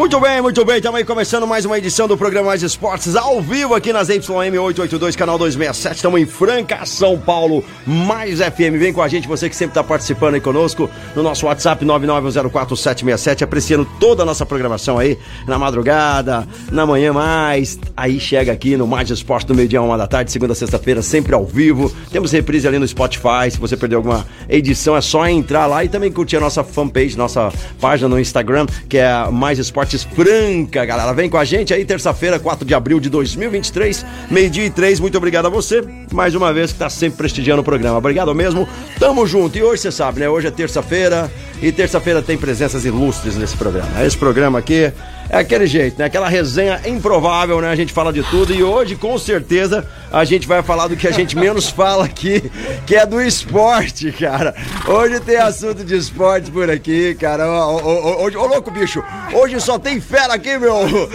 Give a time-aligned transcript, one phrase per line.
[0.00, 0.78] Muito bem, muito bem.
[0.78, 4.58] Estamos aí começando mais uma edição do programa Mais Esportes ao vivo aqui nas YM
[4.58, 5.96] 882, canal 267.
[5.96, 8.78] Estamos em Franca, São Paulo, mais FM.
[8.78, 13.42] Vem com a gente, você que sempre está participando aí conosco no nosso WhatsApp 9904767,
[13.42, 17.78] apreciando toda a nossa programação aí na madrugada, na manhã mais.
[17.94, 21.44] Aí chega aqui no Mais Esportes do meio-dia, uma da tarde, segunda sexta-feira, sempre ao
[21.44, 21.94] vivo.
[22.10, 23.50] Temos reprise ali no Spotify.
[23.50, 27.18] Se você perdeu alguma edição, é só entrar lá e também curtir a nossa fanpage,
[27.18, 31.12] nossa página no Instagram, que é Mais Esportes Franca, galera.
[31.12, 35.00] Vem com a gente aí, terça-feira, 4 de abril de 2023, meio-dia e três.
[35.00, 37.98] Muito obrigado a você, mais uma vez, que tá sempre prestigiando o programa.
[37.98, 38.68] Obrigado mesmo.
[38.98, 39.58] Tamo junto.
[39.58, 40.28] E hoje você sabe, né?
[40.28, 44.04] Hoje é terça-feira e terça-feira tem presenças ilustres nesse programa.
[44.04, 44.92] Esse programa aqui
[45.30, 46.06] é aquele jeito, né?
[46.06, 47.70] Aquela resenha improvável, né?
[47.70, 51.06] A gente fala de tudo e hoje, com certeza, a gente vai falar do que
[51.06, 52.42] a gente menos fala aqui,
[52.86, 54.54] que é do esporte, cara.
[54.86, 57.48] Hoje tem assunto de esporte por aqui, cara.
[57.48, 59.02] Ô, ô, ô, ô, louco, bicho.
[59.32, 60.74] Hoje só tem fera aqui, meu.
[60.76, 61.08] Eu,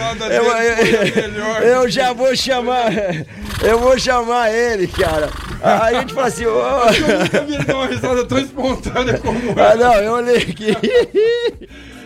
[1.62, 2.92] eu- eu já vou chamar.
[3.62, 5.30] Eu vou chamar ele, cara.
[5.62, 6.54] Aí a gente fala assim, ô.
[7.20, 10.78] nunca vi ele dar uma risada tão espontânea como Ah, não, eu olhei aqui.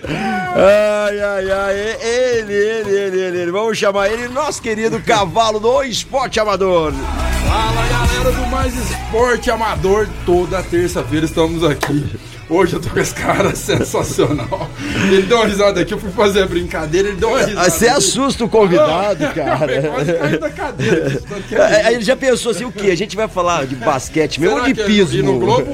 [0.03, 3.51] Ai, ai, ai, ele, ele, ele, ele, ele.
[3.51, 6.93] Vamos chamar ele, nosso querido cavalo do esporte amador.
[6.93, 12.05] Fala galera do Mais Esporte Amador, toda terça-feira estamos aqui.
[12.49, 14.67] Hoje eu tô com esse cara sensacional.
[15.11, 17.67] Ele deu uma risada aqui, eu fui fazer a brincadeira, ele deu uma risada.
[17.67, 19.81] Ah, Você assusta o convidado, cara.
[19.83, 21.21] quase caí da cadeira.
[21.47, 22.89] que é Aí ele já pensou assim, o quê?
[22.89, 25.15] A gente vai falar de basquete mesmo ou de piso?
[25.15, 25.67] E no Globo,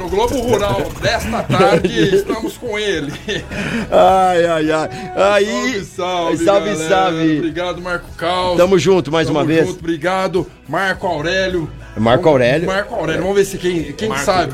[0.00, 3.12] no Globo Rural desta tarde estamos com ele.
[3.90, 4.88] Ai, ai, ai.
[5.16, 7.36] Aí, salve, salve, salve, salve.
[7.38, 8.56] Obrigado, Marco Caos.
[8.56, 9.66] Tamo junto mais Tamo uma vez.
[9.66, 10.46] junto, obrigado.
[10.66, 11.70] Marco Aurélio.
[11.96, 12.66] Marco Aurélio.
[12.66, 13.22] Marco Aurélio.
[13.22, 14.52] Vamos ver se quem, quem sabe.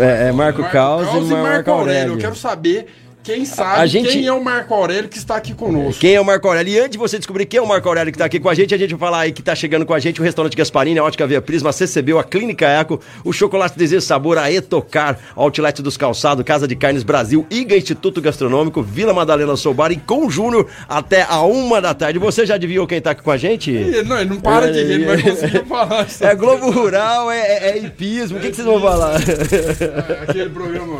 [0.00, 2.14] É, é Marco Caos e Marco Aurélio.
[2.14, 2.86] Eu quero saber
[3.22, 6.00] quem sabe A gente- quem é o Marco Aurélio que está aqui conosco.
[6.00, 6.72] Quem é o Marco Aurélio?
[6.72, 8.54] E antes de você descobrir quem é o Marco Aurélio que tá aqui com a
[8.54, 10.98] gente, a gente vai falar aí que tá chegando com a gente o restaurante Gasparini,
[10.98, 15.18] a Ótica Via Prisma, a CCB, a Clínica Eco, o Chocolate Desejo Sabor, a Etocar,
[15.36, 19.96] o Outlet dos Calçados, Casa de Carnes Brasil, IGA Instituto Gastronômico, Vila Madalena Soubar e
[19.96, 22.18] com Júnior até a uma da tarde.
[22.18, 23.70] Você já adivinhou quem tá aqui com a gente?
[23.70, 26.24] Ele não, ele não para de rir, ele vai conseguir falar isso.
[26.24, 29.20] É Globo Rural, é, é, é hipismo, o que, que vocês vão falar?
[29.20, 30.98] É, Aquele programa.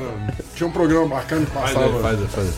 [0.54, 2.09] Tinha um programa bacana que passava.
[2.10, 2.50] Faz, faz.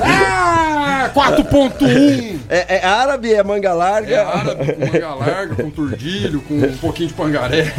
[0.00, 2.40] Ah, 4.1!
[2.48, 4.14] É, é árabe, é manga larga.
[4.14, 7.72] É árabe, com manga larga, com turdilho, com um pouquinho de pangaré.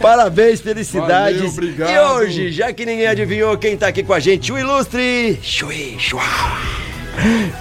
[0.00, 1.38] Parabéns, felicidades.
[1.38, 1.90] Valeu, obrigado.
[1.90, 5.96] E hoje, já que ninguém adivinhou quem tá aqui com a gente, o ilustre Chui
[5.98, 6.22] Chua.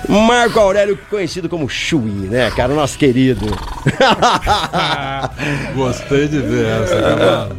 [0.09, 2.73] Marco Aurélio, conhecido como Chui, né, cara?
[2.73, 3.45] Nosso querido.
[5.75, 7.55] Gostei de ver essa, cavalo.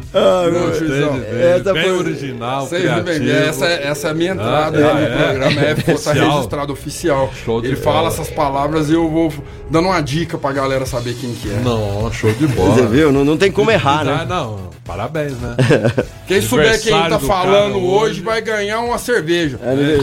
[0.51, 1.59] Gostei de ver.
[1.59, 3.29] Essa Bem foi- original, criativo.
[3.31, 5.61] essa, é- essa é a minha entrada Ah, aí é, no programa.
[5.61, 6.31] É, ficou tá Oficial.
[6.35, 7.31] registrado oficial.
[7.45, 7.95] Show de Ele bola.
[7.95, 9.33] fala essas palavras e eu vou
[9.69, 11.59] dando uma dica pra galera saber quem que é.
[11.63, 12.75] Não, show de bola.
[12.75, 13.11] Você viu?
[13.11, 14.25] Não, não tem como errar, Ah, né?
[14.27, 15.55] não, parabéns, né?
[16.27, 18.21] Quem souber quem tá falando cara hoje hoje.
[18.21, 19.57] vai ganhar uma cerveja.
[19.63, 19.97] É é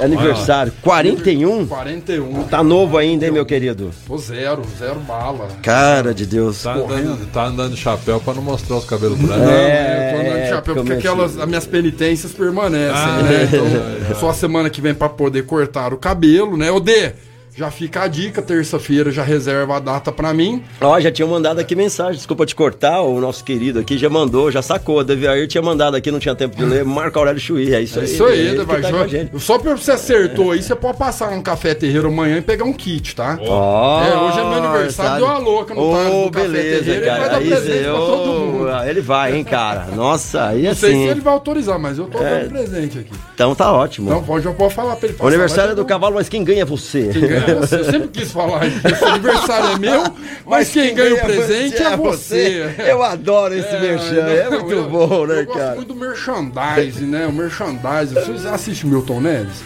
[0.00, 0.72] aniversário.
[0.82, 1.66] 41?
[1.66, 2.44] 41.
[2.44, 3.90] Tá novo ainda, hein, meu querido?
[4.06, 5.48] Tô zero, zero bala.
[5.62, 6.62] Cara de Deus.
[6.62, 9.46] Tá andando, tá andando de chapéu pra não mostrar os cabelos brancos.
[9.48, 13.42] É, eu tô andando de é, chapéu porque aquelas, as minhas penitências permanecem, Ah, né?
[13.42, 16.70] é, Então, só a semana que vem pra poder cortar o cabelo, né?
[16.70, 17.12] Ô, Dê,
[17.56, 20.62] já fica a dica, terça-feira já reserva a data pra mim.
[20.80, 24.50] Ó, já tinha mandado aqui mensagem, desculpa te cortar, o nosso querido aqui já mandou,
[24.52, 25.02] já sacou.
[25.02, 26.84] Deviair tinha mandado aqui, não tinha tempo de ler.
[26.84, 28.08] Marco Aurélio Chuí, é isso É aí.
[28.12, 29.40] isso aí, ele vai tá a gente.
[29.40, 32.74] Só pra você acertou aí, você pode passar num café terreiro amanhã e pegar um
[32.74, 33.38] kit, tá?
[33.40, 35.16] Ó, É, hoje é meu aniversário, sabe?
[35.20, 37.20] deu uma louca no Ô, tarde do Café beleza, Terreiro, ele cara.
[37.20, 38.66] vai dar presente cê- pra todo mundo.
[38.86, 39.86] Ele vai, hein, cara.
[39.94, 41.08] Nossa, aí Não sei se assim.
[41.08, 42.40] ele vai autorizar, mas eu tô É.
[42.40, 43.10] dando presente aqui.
[43.34, 44.08] Então tá ótimo.
[44.10, 46.28] Então pode, eu posso falar pra ele o aniversário mas do eu não- cavalo, mas
[46.28, 47.08] quem ganha é você.
[47.12, 47.76] Quem ganha é você.
[47.76, 48.80] Eu sempre quis falar isso.
[49.04, 50.04] O aniversário é meu,
[50.46, 52.74] mas quem ganha o presente é você.
[52.78, 55.74] Eu adoro esse merchan, é muito eu- bom, né, Eu gosto cara?
[55.76, 57.26] muito do merchandising, né?
[57.26, 58.14] O merchandising.
[58.14, 59.64] Vocês assistem Milton Neves?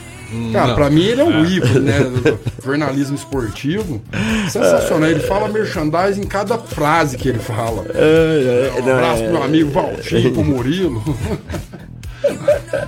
[0.52, 0.74] Cara, Não.
[0.76, 1.98] pra mim ele é um ícone, né?
[2.64, 4.00] jornalismo esportivo.
[4.48, 5.10] Sensacional.
[5.10, 7.84] Ele fala merchandising em cada frase que ele fala.
[7.92, 11.02] É, Um abraço pro meu amigo Valtinho, pro Murilo.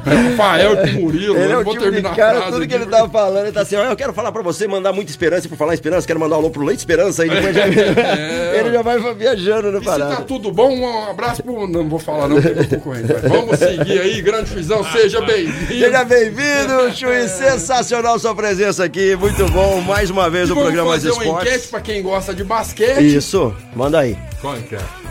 [0.05, 1.37] Rafael e pro Murilo.
[1.37, 3.08] Ele é eu o vou tipo de terminar a cara, frase tudo que ele tá
[3.08, 5.56] falando, ele tá assim, ó, eu quero falar pra você, mandar muita esperança, e por
[5.56, 7.67] falar em esperança, quero mandar um alô pro Leite Esperança, aí depois já,
[8.56, 11.67] ele já vai viajando no E se tá tudo bom, um abraço pro.
[11.67, 13.12] Não vou falar, não, porque é concorrente.
[13.29, 15.67] Vamos seguir aí, grande Frisão, seja bem-vindo.
[15.67, 20.90] Seja bem-vindo, Chui, sensacional sua presença aqui, muito bom, mais uma vez o Vamos programa
[20.90, 21.70] Mais fazer uma enquete Esportes.
[21.70, 23.17] pra quem gosta de basquete.
[23.17, 24.17] Isso, manda aí.
[24.40, 25.01] Qual que é?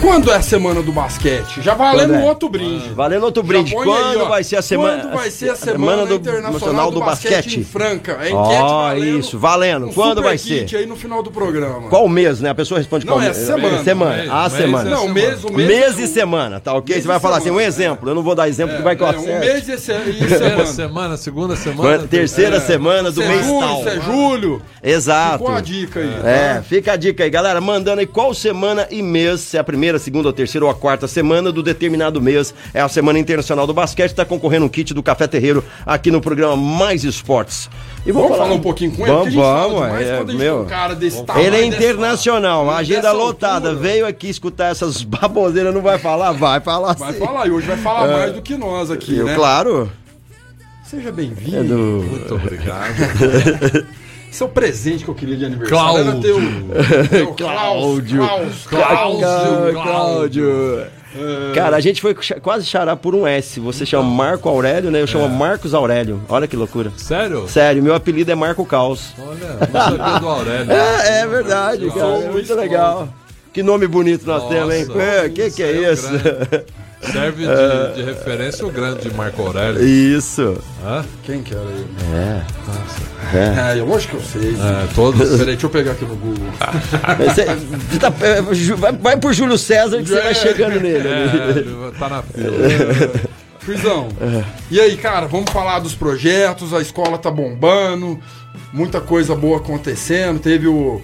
[0.00, 1.60] Quando é a semana do basquete?
[1.60, 2.24] Já valendo é?
[2.24, 2.88] outro brinde.
[2.94, 6.14] Valendo outro brinde, quando aí, vai ser a semana, Quando vai ser a semana, do
[6.14, 8.12] internacional do, basquete, em Franca?
[8.12, 9.18] É enquete Ó, valendo.
[9.18, 9.86] isso, valendo.
[9.88, 10.74] um Quando super vai ser?
[10.74, 11.88] aí no final do programa.
[11.90, 12.48] Qual mês, né?
[12.48, 13.36] A pessoa responde Não, qual é mês?
[13.36, 13.84] semana.
[13.84, 14.90] Semana, Mês, a mês semana.
[14.90, 15.68] é Não, mês, o mês.
[15.68, 17.00] Mês é e semana, tá ok?
[17.00, 18.08] Você vai falar assim, um semana, exemplo.
[18.08, 20.64] Eu não vou dar exemplo que vai que eu É, um mês e, semana.
[20.66, 22.06] semana, segunda semana.
[22.08, 22.60] Terceira É.
[22.60, 23.86] semana do é mês tal.
[23.86, 24.62] é julho.
[24.82, 25.38] Exato.
[25.38, 26.14] Ficou a dica aí.
[26.24, 26.62] É, tá?
[26.62, 27.60] fica a dica aí, galera.
[27.60, 30.74] Mandando aí qual semana e mês, se é a primeira, segunda ou terceira ou a
[30.74, 32.54] quarta semana do determinado mês.
[32.72, 34.12] É a Semana Internacional do Basquete.
[34.14, 37.68] Tá concorrendo um kit do Café Terreiro aqui no programa Mais Esportes.
[38.06, 39.12] E Vamos falar um pouquinho com ele?
[39.12, 40.00] Vamos, vamos.
[40.00, 40.62] é, meu.
[40.62, 43.68] um cara desse tamanho, Ele é dessa- internacional, a agenda dessa lotada.
[43.70, 43.88] altura.
[43.88, 46.32] Veio aqui escutar essas baboseiras, não vai falar?
[46.32, 47.18] Vai falar Vai sim.
[47.18, 49.34] falar, e hoje vai falar mais do que nós aqui, Eu, né?
[49.34, 49.90] Claro.
[50.84, 51.64] Seja É bem-vindo.
[51.68, 52.04] do...
[52.08, 52.94] Muito obrigado.
[54.30, 56.04] Esse é o presente que eu queria de aniversário.
[56.04, 56.38] Cláudio.
[56.72, 58.20] Era teu, teu Cláudio.
[58.68, 59.72] Cláudio.
[59.72, 60.82] Cláudio.
[61.54, 63.58] Cara, a gente foi quase charar por um S.
[63.58, 65.02] Você chama Marco Aurélio, né?
[65.02, 66.22] Eu chamo Marcos Aurélio.
[66.28, 66.92] Olha que loucura.
[66.96, 67.48] Sério?
[67.48, 69.12] Sério, meu apelido é Marco Caos.
[69.18, 70.70] Olha, não sabia do Aurélio.
[70.70, 72.18] É, é verdade, cara.
[72.18, 73.08] É muito legal.
[73.52, 74.86] Que nome bonito nós Nossa, temos, hein?
[74.96, 76.14] É, que que é isso isso?
[76.14, 76.64] é grande.
[77.00, 79.82] Serve de, de referência o grande Marco Aurélio.
[79.82, 80.58] Isso.
[80.84, 81.04] Hã?
[81.22, 81.86] Quem que era ele?
[82.14, 82.42] É.
[83.32, 84.50] É, eu acho que eu sei.
[84.54, 85.30] É, todos.
[85.30, 86.46] Peraí, deixa eu pegar aqui no Google.
[87.26, 88.42] Você, você tá- é,
[88.76, 91.08] vai, vai por Júlio César que você vai chegando nele.
[91.08, 92.50] É, tá na fila.
[93.60, 94.42] Frisão, É.
[94.70, 98.18] e aí, cara, vamos falar dos projetos, a escola tá bombando,
[98.72, 101.00] muita coisa boa acontecendo, teve o,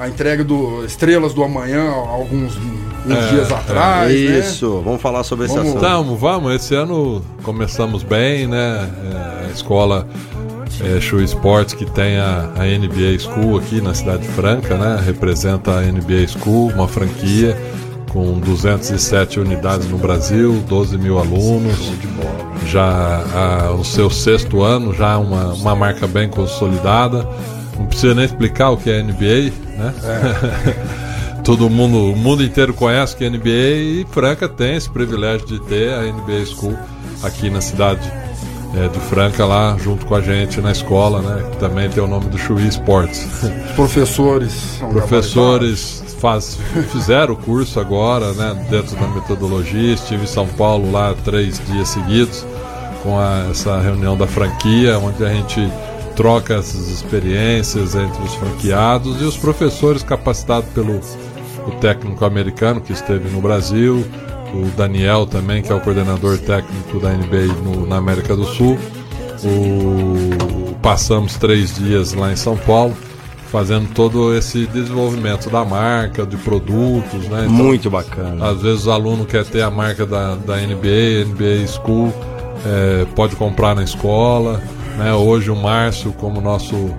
[0.00, 2.56] a entrega do Estrelas do Amanhã alguns
[3.06, 4.38] uns É, dias atrás, né?
[4.38, 5.82] Isso, vamos falar sobre esse Vamos- assunto.
[5.82, 6.54] Vamos, vamos.
[6.54, 8.90] Esse ano começamos bem, né?
[9.42, 10.06] É, a escola
[10.82, 15.00] é, Show Sports, que tem a, a NBA School aqui na Cidade Franca, né?
[15.04, 17.56] Representa a NBA School, uma franquia
[18.10, 21.92] com 207 unidades no Brasil, 12 mil alunos.
[22.66, 27.26] Já a- o seu sexto ano, já uma, uma marca bem consolidada.
[27.80, 29.94] Não precisa nem explicar o que é NBA, né?
[31.42, 35.58] Todo mundo, o mundo inteiro conhece que é NBA e Franca tem esse privilégio de
[35.60, 36.78] ter a NBA School
[37.22, 38.00] aqui na cidade
[38.76, 41.42] é, de Franca, lá junto com a gente na escola, né?
[41.50, 43.26] Que também tem o nome do Chuí Sports.
[43.42, 46.58] Os professores Professores faz,
[46.92, 48.66] fizeram o curso agora, né?
[48.70, 49.94] Dentro da metodologia.
[49.94, 52.44] Estive em São Paulo lá três dias seguidos
[53.02, 55.66] com a- essa reunião da franquia, onde a gente
[56.20, 61.00] troca essas experiências entre os franqueados e os professores capacitados pelo
[61.66, 64.04] o técnico americano que esteve no Brasil,
[64.52, 68.76] o Daniel também, que é o coordenador técnico da NBA no- na América do Sul.
[69.42, 72.94] O- passamos três dias lá em São Paulo
[73.50, 77.40] fazendo todo esse desenvolvimento da marca, de produtos, né?
[77.46, 78.46] Então, Muito bacana.
[78.48, 82.12] às vezes o aluno quer ter a marca da, da NBA, NBA School,
[82.64, 84.62] é, pode comprar na escola.
[85.00, 85.14] Né?
[85.14, 86.94] Hoje o Márcio, como nosso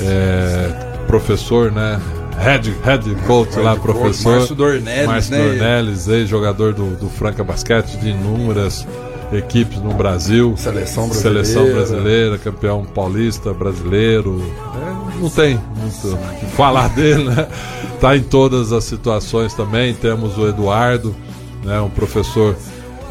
[0.00, 0.68] é,
[1.06, 2.00] professor, né?
[2.38, 4.38] Head, head coach lá, professor.
[4.38, 5.44] Márcio Dornelles, Márcio né?
[5.44, 8.86] Dornelles, ex-jogador do, do Franca Basquete, de inúmeras
[9.30, 10.54] equipes no Brasil.
[10.56, 11.44] Seleção brasileira.
[11.44, 14.42] Seleção brasileira, campeão paulista brasileiro.
[14.74, 17.46] É, não tem muito o que falar dele, né?
[18.00, 19.92] Tá em todas as situações também.
[19.92, 21.14] Temos o Eduardo,
[21.62, 21.78] né?
[21.82, 22.56] um professor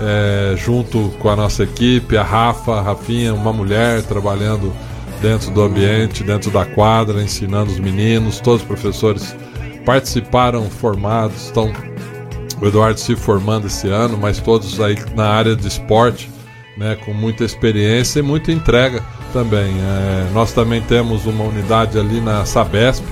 [0.01, 4.73] é, junto com a nossa equipe, a Rafa, a Rafinha, uma mulher trabalhando
[5.21, 8.39] dentro do ambiente, dentro da quadra, ensinando os meninos.
[8.39, 9.35] Todos os professores
[9.85, 11.71] participaram, formados, estão
[12.59, 16.29] o Eduardo se formando esse ano, mas todos aí na área de esporte,
[16.77, 19.03] né, com muita experiência e muita entrega
[19.33, 19.73] também.
[19.79, 23.03] É, nós também temos uma unidade ali na Sabesp,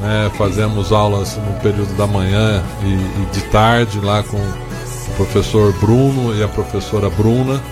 [0.00, 4.38] né, fazemos aulas no período da manhã e, e de tarde lá com
[5.24, 7.62] professor Bruno e a professora Bruna,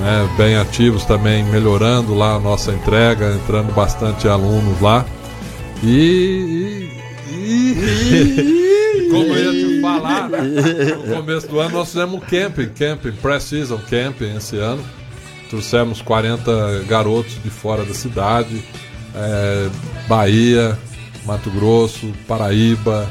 [0.00, 5.04] né, bem ativos também, melhorando lá a nossa entrega, entrando bastante alunos lá.
[5.82, 6.88] E,
[7.30, 12.68] e- e- como eu ia te falar, no começo do ano nós fizemos um camping,
[12.68, 14.82] camping, pré-season camping esse ano.
[15.50, 18.62] trouxemos 40 garotos de fora da cidade,
[19.16, 19.68] é,
[20.08, 20.78] Bahia,
[21.26, 23.08] Mato Grosso, Paraíba,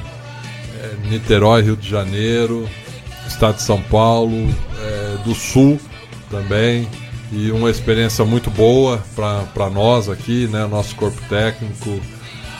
[0.81, 2.67] é, Niterói, Rio de Janeiro,
[3.33, 4.47] Estado de São Paulo,
[4.81, 5.79] é, do Sul
[6.29, 6.87] também.
[7.31, 10.67] E uma experiência muito boa para nós aqui, né?
[10.67, 11.99] Nosso corpo técnico.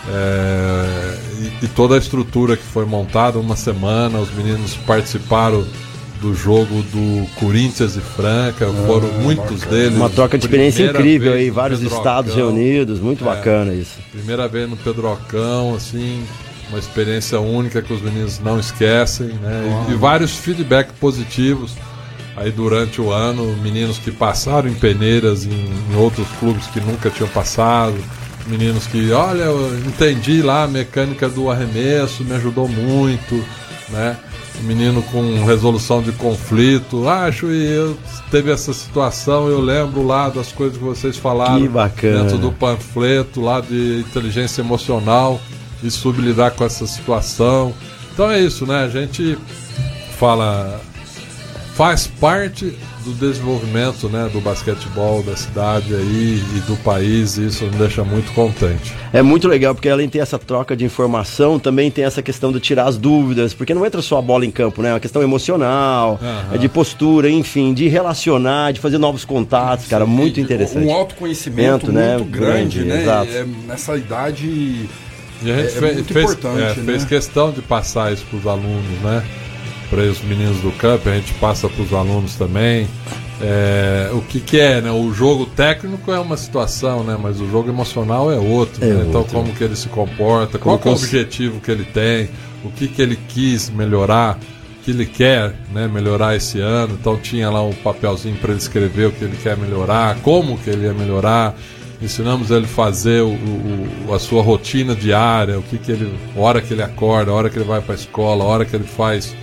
[0.09, 1.17] É,
[1.61, 5.65] e, e toda a estrutura que foi montada, uma semana, os meninos participaram
[6.19, 9.81] do jogo do Corinthians e Franca, foram ah, muitos bacana.
[9.81, 9.97] deles.
[9.97, 13.97] Uma troca de experiência incrível aí, vários estados reunidos, muito é, bacana isso.
[14.11, 16.23] Primeira vez no Pedrocão, assim,
[16.73, 19.85] uma experiência única que os meninos não esquecem, né?
[19.87, 21.75] E, e, vários feedback positivos
[22.35, 27.11] aí durante o ano, meninos que passaram em peneiras em, em outros clubes que nunca
[27.11, 27.95] tinham passado,
[28.47, 33.35] meninos que, olha, eu entendi lá a mecânica do arremesso, me ajudou muito,
[33.89, 34.17] né?
[34.61, 37.07] menino com resolução de conflito.
[37.07, 37.97] Acho e eu
[38.31, 42.23] teve essa situação, eu lembro lá das coisas que vocês falaram que bacana.
[42.23, 45.39] dentro do panfleto lá de inteligência emocional
[45.83, 47.73] e soube lidar com essa situação.
[48.13, 48.83] Então é isso, né?
[48.83, 49.37] A gente
[50.17, 50.81] fala
[51.75, 57.65] faz parte do desenvolvimento né, do basquetebol da cidade aí e do país, e isso
[57.65, 58.93] me deixa muito contente.
[59.11, 62.51] É muito legal, porque além de ter essa troca de informação, também tem essa questão
[62.51, 64.89] de tirar as dúvidas, porque não entra só a bola em campo, né?
[64.89, 66.57] É uma questão emocional, uhum.
[66.57, 70.87] de postura, enfim, de relacionar, de fazer novos contatos, cara, muito interessante.
[70.87, 72.17] Um autoconhecimento né?
[72.17, 73.01] muito grande, grande né?
[73.01, 73.31] Exato.
[73.31, 74.89] É, nessa idade.
[75.43, 76.83] E a gente é, fez, é muito fez, importante, é, né?
[76.85, 79.23] fez questão de passar isso para os alunos, né?
[79.93, 82.87] para os meninos do campo, a gente passa para os alunos também.
[83.39, 84.91] É, o que, que é, né?
[84.91, 87.15] O jogo técnico é uma situação, né?
[87.21, 88.83] Mas o jogo emocional é outro.
[88.83, 89.05] É né?
[89.07, 92.29] Então, como que ele se comporta, qual é o objetivo que ele tem,
[92.63, 94.39] o que, que ele quis melhorar,
[94.79, 96.97] o que ele quer né, melhorar esse ano.
[96.99, 100.71] Então, tinha lá um papelzinho para ele escrever o que ele quer melhorar, como que
[100.71, 101.55] ele ia melhorar.
[102.01, 106.61] Ensinamos ele fazer o, o, a sua rotina diária, o que, que ele, a hora
[106.61, 108.83] que ele acorda, a hora que ele vai para a escola, a hora que ele
[108.83, 109.35] faz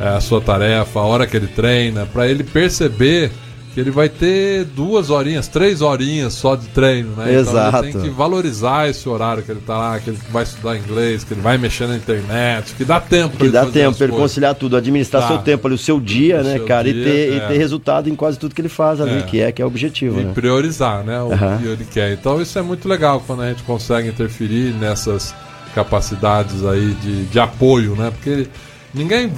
[0.00, 3.32] é, a sua tarefa, a hora que ele treina, para ele perceber
[3.78, 7.32] que ele vai ter duas horinhas, três horinhas só de treino, né?
[7.32, 7.68] Exato.
[7.68, 10.76] Então ele tem que valorizar esse horário que ele tá lá, que ele vai estudar
[10.76, 14.16] inglês, que ele vai mexer na internet, que dá tempo Que dá tempo para ele
[14.16, 15.28] conciliar tudo, administrar tá.
[15.28, 17.36] seu tempo ali, o seu dia, o né, seu cara, dia, e, ter, é.
[17.36, 19.22] e ter resultado em quase tudo que ele faz ali, é.
[19.22, 20.20] que é que é o objetivo.
[20.20, 20.32] E né?
[20.34, 21.20] priorizar, né?
[21.20, 21.58] O uhum.
[21.58, 22.12] que ele quer.
[22.14, 25.32] Então isso é muito legal quando a gente consegue interferir nessas
[25.72, 28.10] capacidades aí de, de apoio, né?
[28.10, 28.48] Porque
[28.92, 29.30] ninguém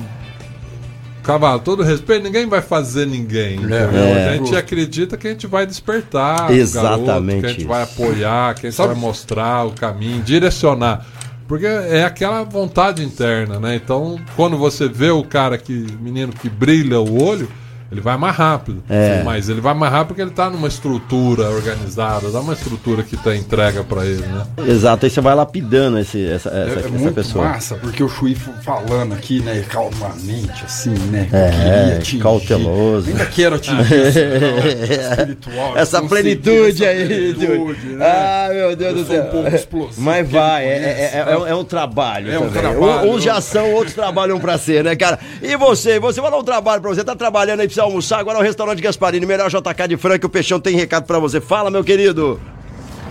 [1.22, 3.60] Cavalo, todo respeito, ninguém vai fazer ninguém.
[3.70, 4.28] É, é.
[4.30, 6.50] A gente acredita que a gente vai despertar.
[6.50, 7.06] Exatamente.
[7.06, 8.94] Garoto, que a gente vai apoiar, que a gente Sabe?
[8.94, 11.06] vai mostrar o caminho, direcionar.
[11.46, 13.74] Porque é aquela vontade interna, né?
[13.74, 17.50] Então, quando você vê o cara que, menino que brilha o olho,
[17.90, 18.82] ele vai mais rápido.
[18.88, 19.22] É.
[19.24, 23.16] Mas ele vai mais rápido porque ele está numa estrutura organizada, dá uma estrutura que
[23.16, 24.46] tá entrega para ele, né?
[24.66, 27.44] Exato, aí você vai lapidando esse, essa, é, essa, é, essa muito pessoa.
[27.46, 31.28] massa, porque o Chui falando aqui, né, calmamente, assim, né?
[31.32, 33.08] É, atingir, cauteloso.
[33.08, 34.20] Ainda quero atingir essa,
[35.10, 35.76] espiritual.
[35.76, 38.06] Essa plenitude aí, plenitude, né?
[38.06, 39.24] Ah, meu Deus Eu do céu.
[39.24, 42.30] Um pouco explosivo, Mas vai, é, é, é, é, um trabalho.
[42.30, 42.60] É um também.
[42.62, 43.10] trabalho.
[43.10, 45.18] Uns já são, outros trabalham para ser, né, cara?
[45.42, 48.18] E você, você vai dar um trabalho para você, tá trabalhando aí pra você almoçar
[48.18, 51.40] agora é o restaurante Gasparini, melhor JK de Franca, o Peixão tem recado para você.
[51.40, 52.40] Fala, meu querido.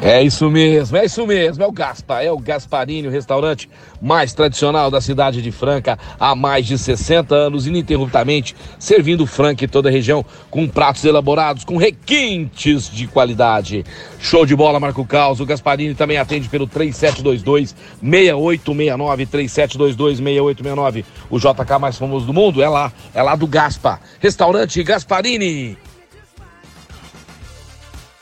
[0.02, 3.70] É isso mesmo, é isso mesmo, é o Gaspa, é o Gasparini, o restaurante
[4.02, 9.68] mais tradicional da cidade de Franca há mais de 60 anos, ininterruptamente servindo Franca e
[9.68, 13.84] toda a região com pratos elaborados, com requintes de qualidade.
[14.22, 15.42] Show de bola, Marco Caos.
[15.42, 21.06] O Gasparini também atende pelo 3722 6869 3722 6869.
[21.30, 24.00] O JK mais famoso do mundo é lá, é lá do Gaspa.
[24.22, 25.89] Restaurante Gasparini.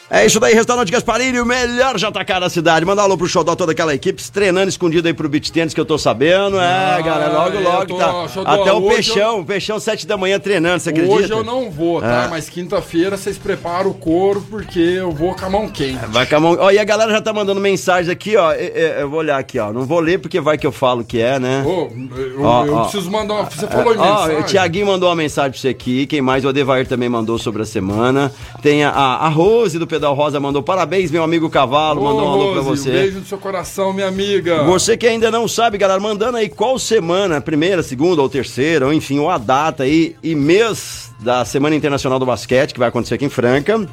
[0.09, 2.85] É isso daí, restaurante Gasparini, o melhor JK da cidade.
[2.85, 5.81] Manda um alô pro Xodó, toda aquela equipe, treinando escondido aí pro beat tênis que
[5.81, 6.57] eu tô sabendo.
[6.57, 8.27] É, ah, galera, logo, logo tô, tá.
[8.29, 9.39] Xodó, Até o Peixão, eu...
[9.39, 11.13] o Peixão sete da manhã treinando, você acredita?
[11.13, 12.23] Hoje eu não vou, tá?
[12.23, 12.27] É.
[12.29, 15.99] Mas quinta-feira vocês preparam o couro, porque eu vou com a mão quente.
[16.07, 16.57] Vai com a mão...
[16.57, 18.53] Ó, e a galera já tá mandando mensagem aqui, ó.
[18.53, 19.73] Eu vou olhar aqui, ó.
[19.73, 21.65] Não vou ler porque vai que eu falo que é, né?
[21.67, 22.81] Oh, eu, ó, eu ó.
[22.83, 23.43] preciso mandar uma...
[23.43, 24.37] Você falou em mensagem.
[24.37, 26.07] Ó, o Tiaguinho mandou uma mensagem pra você aqui.
[26.07, 26.45] Quem mais?
[26.45, 28.31] O Adevair também mandou sobre a semana.
[28.61, 32.23] Tem a, a Rose do Pedal Rosa mandou para Parabéns, meu amigo Cavalo, Ô, mandou
[32.23, 32.89] um alô pra você.
[32.89, 34.63] Um beijo no seu coração, minha amiga.
[34.65, 38.93] Você que ainda não sabe, galera, mandando aí qual semana, primeira, segunda ou terceira, ou
[38.93, 43.15] enfim, ou a data aí e mês da Semana Internacional do Basquete, que vai acontecer
[43.15, 43.87] aqui em Franca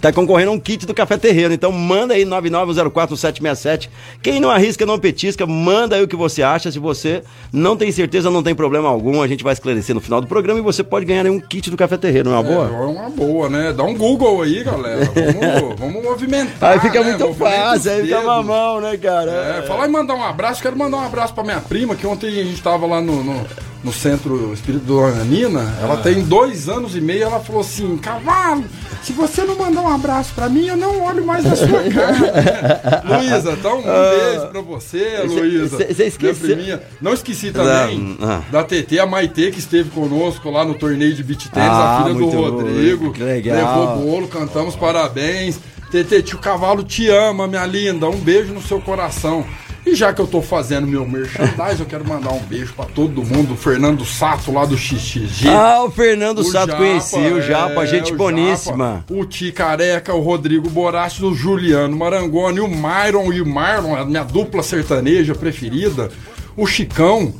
[0.00, 1.52] Tá concorrendo a um kit do Café Terreiro.
[1.52, 3.88] Então manda aí 99041767.
[4.22, 6.70] Quem não arrisca, não petisca, manda aí o que você acha.
[6.72, 9.20] Se você não tem certeza, não tem problema algum.
[9.20, 11.70] A gente vai esclarecer no final do programa e você pode ganhar aí um kit
[11.70, 12.66] do Café Terreiro, não é uma boa?
[12.66, 13.72] É uma boa, né?
[13.72, 15.04] Dá um Google aí, galera.
[15.04, 16.72] Vamos, vamos movimentar.
[16.72, 17.10] Aí fica né?
[17.10, 19.30] muito fácil, aí fica mamão, né, cara?
[19.30, 22.28] É, falar em mandar um abraço, quero mandar um abraço pra minha prima, que ontem
[22.28, 23.46] a gente tava lá no, no,
[23.82, 25.74] no Centro Espírito Dona Nina.
[25.80, 28.64] Ela tem dois anos e meio, ela falou assim: Cavalo,
[29.02, 33.02] se você não mandar um abraço pra mim, eu não olho mais na sua cara.
[33.06, 35.76] Luísa, então um beijo pra você, Cê- Luísa.
[35.78, 36.80] cê- cê esqueceu-.
[37.00, 38.42] Não esqueci também Ah.
[38.50, 42.02] da TT, a Maitê, que esteve conosco lá no torneio de beat tênis, Ah, a
[42.02, 43.12] filha do bom, Rodrigo.
[43.12, 43.56] que legal.
[43.96, 45.58] Levou bolo, cantamos parabéns.
[45.90, 48.08] TT, tio Cavalo te ama, minha linda.
[48.08, 49.44] Um beijo no seu coração.
[49.84, 53.24] E já que eu tô fazendo meu merchandise, eu quero mandar um beijo pra todo
[53.24, 53.54] mundo.
[53.54, 55.48] O Fernando Sato lá do XXG.
[55.48, 59.04] Ah, o Fernando O Sato Japa, conheci, o Japa, é, gente o boníssima.
[59.08, 63.94] Japa, o Ti Careca, o Rodrigo Borassi, o Juliano Marangoni, o Myron e o Marlon,
[63.96, 66.10] a minha dupla sertaneja preferida.
[66.56, 67.32] O Chicão.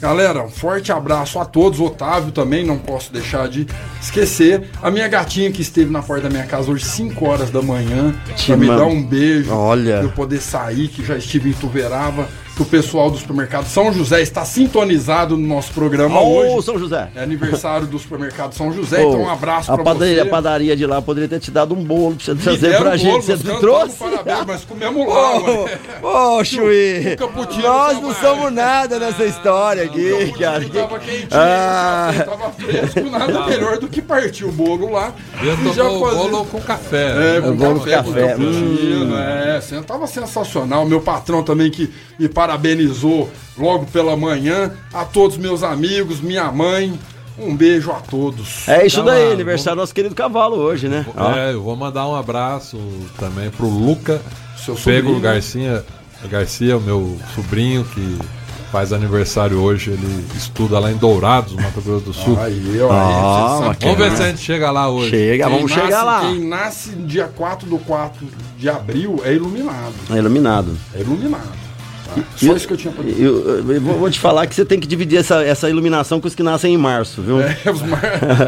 [0.00, 1.78] Galera, um forte abraço a todos.
[1.78, 3.66] Otávio também, não posso deixar de
[4.00, 4.70] esquecer.
[4.82, 8.14] A minha gatinha que esteve na porta da minha casa hoje, 5 horas da manhã,
[8.46, 9.52] pra me dar um beijo.
[9.52, 9.98] Olha.
[9.98, 12.26] Pra eu poder sair, que já estive em Tuverava.
[12.60, 16.66] Que o pessoal do supermercado São José está sintonizado no nosso programa Ô, hoje.
[16.66, 17.08] São José.
[17.14, 20.20] É aniversário do supermercado São José, Pô, então um abraço a pra padaria, você.
[20.20, 22.98] a padaria de lá poderia ter te dado um bolo pra você trazer pra bolo,
[22.98, 23.24] gente.
[23.24, 23.96] Você trouxe?
[23.96, 25.38] Parabéns, mas comemos lá.
[26.04, 27.16] Ô, ô, Chuí,
[27.62, 30.62] nós não somos nada nessa história aqui, O cara.
[30.68, 32.12] tava quentinho, Ah.
[32.26, 35.14] tava fresco, nada melhor do que partir o bolo lá.
[35.42, 35.98] Eu e já fazer-
[36.28, 37.36] bolo com café.
[37.38, 40.84] É, com bolo com café, com café, cappuccino, é, tava sensacional.
[40.84, 42.28] Meu patrão também que me
[42.60, 44.72] parabenizou logo pela manhã.
[44.92, 46.98] A todos meus amigos, minha mãe,
[47.38, 48.68] um beijo a todos.
[48.68, 51.06] É isso Tá daí, lá, aniversário do nosso querido cavalo hoje, né?
[51.36, 52.78] É, eu vou mandar um abraço
[53.18, 54.20] também pro Luca
[54.56, 55.18] Seu Pego.
[55.20, 55.84] Garcia,
[56.28, 58.18] Garcia, o meu sobrinho que
[58.72, 62.38] faz aniversário hoje, ele estuda lá em Dourados, Mato Grosso do Sul.
[62.40, 63.74] Aí, ó, Ah.
[63.80, 65.10] Vamos ver se a gente chega lá hoje.
[65.10, 66.20] Chega, Quem vamos nasce- chegar lá.
[66.20, 68.24] Quem nasce dia 4 do 4
[68.56, 69.92] de abril é iluminado.
[70.10, 70.76] É iluminado.
[70.94, 71.69] É iluminado.
[72.36, 73.22] Só isso que eu tinha pra dizer.
[73.24, 76.26] Eu, eu vou, vou te falar que você tem que dividir essa, essa iluminação com
[76.28, 77.40] os que nascem em março, viu?
[77.40, 78.02] É, os, mar...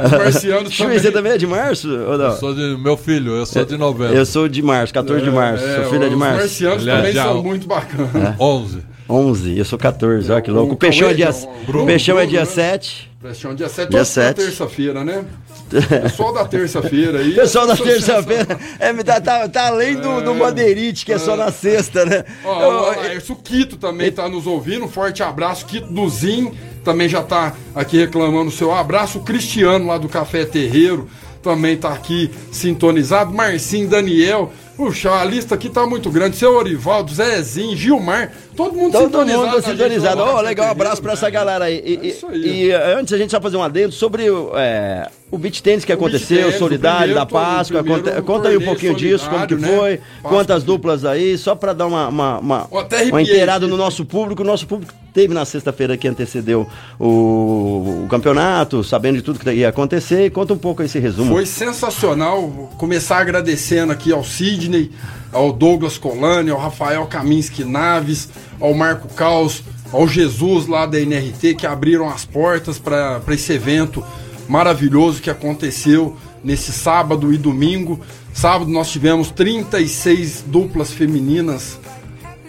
[0.05, 0.99] os marcianos Chuí, também.
[0.99, 1.89] você também é de março?
[1.89, 2.27] Ou não?
[2.27, 4.15] Eu sou de meu filho, eu sou de novembro.
[4.15, 5.65] Eu sou de março, 14 de março.
[5.65, 6.39] É, Seu filho é de Os março?
[6.39, 8.35] marcianos Aliás, também já- são muito bacanas.
[8.39, 8.79] 11.
[9.09, 10.71] 11, eu sou 14, olha que louco.
[10.71, 12.45] O O Peixão é dia, o Bruno, Peixão é dia né?
[12.47, 13.11] 7.
[13.23, 14.37] Prestião dia 7, Dia dia sete.
[14.39, 15.25] terça-feira, né?
[15.71, 17.35] Pessoal da terça-feira aí.
[17.35, 21.53] Pessoal da terça-feira, é, tá, tá, tá além do, do Madeirite, que é só na
[21.53, 22.25] sexta, né?
[22.45, 24.89] Ó, Eu- Laércio, o Quito também tá nos ouvindo.
[24.89, 25.65] Forte abraço.
[25.67, 26.53] Quito do Zin
[26.85, 29.19] também já tá aqui reclamando o seu abraço.
[29.19, 31.09] O Cristiano lá do Café Terreiro
[31.41, 33.33] também tá aqui sintonizado.
[33.33, 34.53] Marcinho, Daniel.
[34.77, 36.37] Puxa, a lista aqui tá muito grande.
[36.37, 38.33] Seu Orivaldo, Zezinho, Gilmar.
[38.57, 39.39] Todo mundo Todo sintonizado.
[39.43, 40.23] mundo na gente sintonizado.
[40.23, 41.31] Ô, Café legal, um abraço Terreiro, pra essa né?
[41.31, 41.83] galera aí.
[41.85, 42.41] E, É isso aí.
[42.67, 45.93] e- eh, antes a gente só fazer um adendo sobre é, o beat tênis que
[45.93, 47.83] aconteceu, tennis, solidário o da primeiro- Páscoa.
[47.83, 49.99] primeiro Conta, conta aí um pouquinho disso, como que foi, né?
[50.23, 50.31] Páscoa.
[50.31, 52.69] quantas duplas aí, só pra dar uma, uma, uma,
[53.11, 54.43] uma inteirada no nosso público.
[54.43, 56.67] O nosso público teve na sexta-feira que antecedeu
[57.01, 60.31] o, o campeonato, sabendo de tudo que ia acontecer.
[60.31, 61.33] Conta um pouco esse resumo.
[61.33, 62.71] Foi sensacional.
[62.79, 64.91] Começar agradecendo aqui ao Sidney,
[65.33, 68.29] ao Douglas Colani, ao Rafael Kaminski Naves,
[68.61, 74.05] ao Marco Caos, ao Jesus lá da NRT que abriram as portas para esse evento
[74.49, 78.01] maravilhoso que aconteceu nesse sábado e domingo.
[78.33, 81.79] Sábado nós tivemos 36 duplas femininas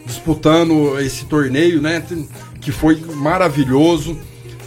[0.06, 2.04] disputando esse torneio, né?
[2.60, 4.18] Que foi maravilhoso.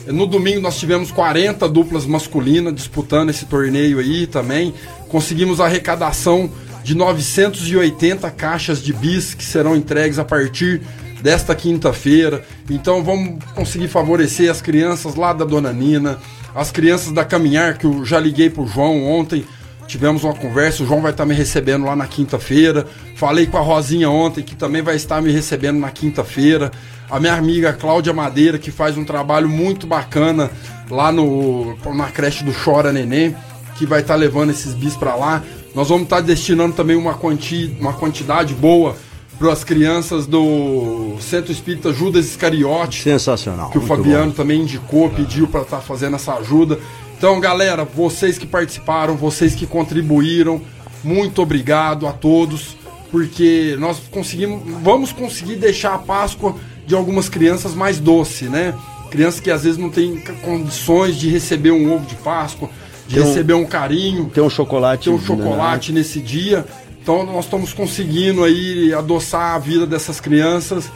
[0.07, 4.73] No domingo nós tivemos 40 duplas masculinas disputando esse torneio aí também.
[5.09, 6.51] Conseguimos arrecadação
[6.87, 10.81] de 980 caixas de bis que serão entregues a partir
[11.21, 12.45] desta quinta-feira.
[12.71, 16.21] Então vamos conseguir favorecer as crianças lá da Dona Nina,
[16.55, 19.45] as crianças da Caminhar, que eu já liguei pro João ontem.
[19.89, 22.87] Tivemos uma conversa, o João vai estar me recebendo lá na quinta-feira.
[23.17, 26.71] Falei com a Rosinha ontem, que também vai estar me recebendo na quinta-feira.
[27.11, 30.53] A minha amiga Cláudia Madeira, que faz um trabalho muito bacana
[30.89, 33.35] lá no, na creche do Chora Neném,
[33.77, 35.43] que vai estar levando esses bis para lá.
[35.77, 38.97] Nós vamos estar destinando também uma, quanti, uma quantidade boa
[39.39, 43.69] para as crianças do Centro Espírita Judas Iscariote Sensacional.
[43.69, 44.37] que o Fabiano bom.
[44.37, 46.81] também indicou, pediu para estar fazendo essa ajuda.
[47.19, 50.63] Então, galera, vocês que participaram, vocês que contribuíram,
[51.05, 52.75] muito obrigado a todos,
[53.11, 58.75] porque nós conseguimos, vamos conseguir deixar a Páscoa de algumas crianças mais doce, né?
[59.11, 62.71] Crianças que às vezes não têm condições de receber um ovo de Páscoa,
[63.07, 65.05] de Tem um- receber um carinho, Tem um chocolate.
[65.05, 66.65] ter um chocolate nesse dia.
[67.03, 70.91] Então nós estamos conseguindo aí adoçar a vida dessas crianças.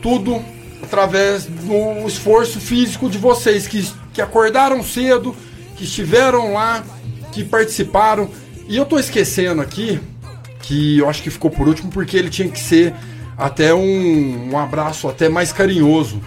[0.00, 0.42] Tudo
[0.82, 5.34] através do esforço físico de vocês que, que acordaram cedo,
[5.76, 6.82] que estiveram lá,
[7.30, 8.28] que participaram.
[8.68, 10.00] E eu tô esquecendo aqui,
[10.60, 12.94] que eu acho que ficou por último, porque ele tinha que ser
[13.38, 16.20] até um, um abraço até mais carinhoso.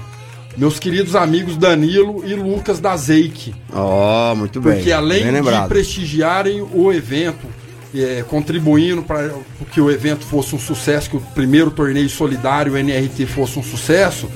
[0.57, 3.53] Meus queridos amigos Danilo e Lucas da Zeik.
[3.73, 4.75] Ó, muito bem.
[4.75, 5.67] Porque além bem de lembrado.
[5.67, 7.45] prestigiarem o evento,
[7.93, 9.31] é, contribuindo para
[9.71, 13.63] que o evento fosse um sucesso, que o primeiro torneio solidário o NRT fosse um
[13.63, 14.29] sucesso,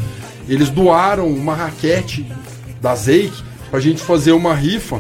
[0.48, 2.26] eles doaram uma raquete
[2.82, 3.34] da Zeik
[3.70, 5.00] para a gente fazer uma rifa,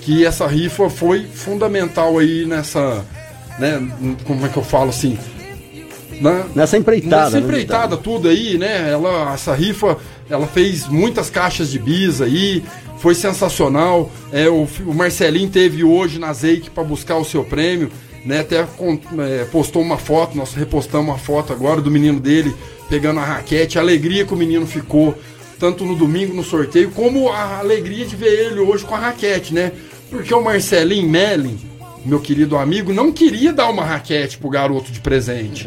[0.00, 3.04] que essa rifa foi fundamental aí nessa,
[3.58, 3.86] né,
[4.24, 5.18] como é que eu falo assim,
[6.20, 7.24] na, Nessa empreitada.
[7.24, 8.90] Nessa né, empreitada, tudo aí, né?
[8.90, 9.96] Ela, essa rifa,
[10.28, 12.62] ela fez muitas caixas de bis aí,
[12.98, 14.10] foi sensacional.
[14.32, 17.90] É, o, o Marcelinho teve hoje na Zeik para buscar o seu prêmio,
[18.24, 18.40] né?
[18.40, 22.54] Até é, postou uma foto, nós repostamos uma foto agora do menino dele
[22.88, 25.14] pegando a raquete, a alegria que o menino ficou,
[25.58, 29.54] tanto no domingo no sorteio, como a alegria de ver ele hoje com a raquete,
[29.54, 29.72] né?
[30.10, 31.58] Porque o Marcelinho Mellin,
[32.04, 35.66] meu querido amigo, não queria dar uma raquete pro garoto de presente.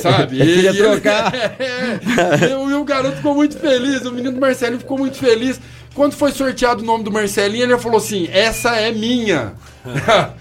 [0.00, 0.40] Sabe?
[0.40, 1.32] Ele queria trocar.
[1.58, 5.16] É, e o- e o garoto ficou muito feliz, o menino do Marcelinho ficou muito
[5.16, 5.60] feliz.
[5.94, 9.54] Quando foi sorteado o nome do Marcelinho, ele falou assim: essa é minha.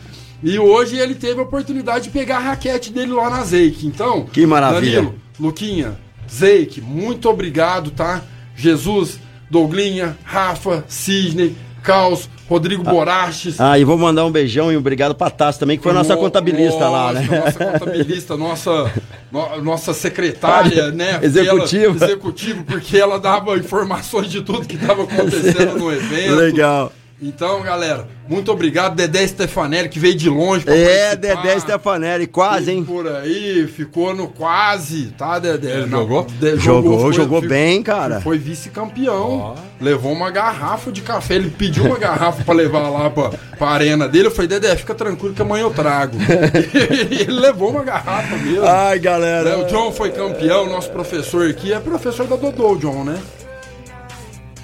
[0.43, 3.85] e hoje ele teve a oportunidade de pegar a raquete dele lá na Zeik.
[3.87, 4.95] Então, Que maravilha.
[5.01, 5.97] Danilo, Luquinha,
[6.31, 8.21] Zeik, muito obrigado, tá?
[8.55, 13.59] Jesus, Douglinha, Rafa, Sidney, Caos, Rodrigo Borachis.
[13.59, 15.95] Ah, e vou mandar um beijão e um obrigado pra Tassi também, que foi a
[15.95, 17.27] nossa No- contabilista lá, né?
[17.45, 18.91] Nossa contabilista, nossa,
[19.31, 21.19] no- nossa secretária, né?
[21.21, 22.03] Executiva.
[22.05, 26.35] Executivo, porque ela dava informações de tudo que estava acontecendo no evento.
[26.35, 26.91] Legal.
[27.21, 28.93] Então, galera, muito obrigado.
[28.95, 31.41] Dedé Stefanelli, que veio de longe pra É, participar.
[31.43, 32.83] Dedé Stefanelli, quase, hein?
[32.83, 35.77] Por aí, ficou no quase, tá, Dedé?
[35.77, 36.25] Ele jogou?
[36.25, 38.19] de- Jogou, foi- jogou bem, cara.
[38.19, 39.55] Foi vice-campeão.
[39.79, 41.35] Levou uma garrafa de café.
[41.35, 44.27] Ele pediu uma garrafa pra levar lá pra, pra arena dele.
[44.27, 46.17] Eu falei, Dedé, fica tranquilo que amanhã eu trago.
[46.19, 48.65] E ele levou uma garrafa mesmo.
[48.65, 49.57] Ai, É, galera.
[49.59, 53.17] o John foi campeão, nosso professor aqui é professor da Dodô, John, né?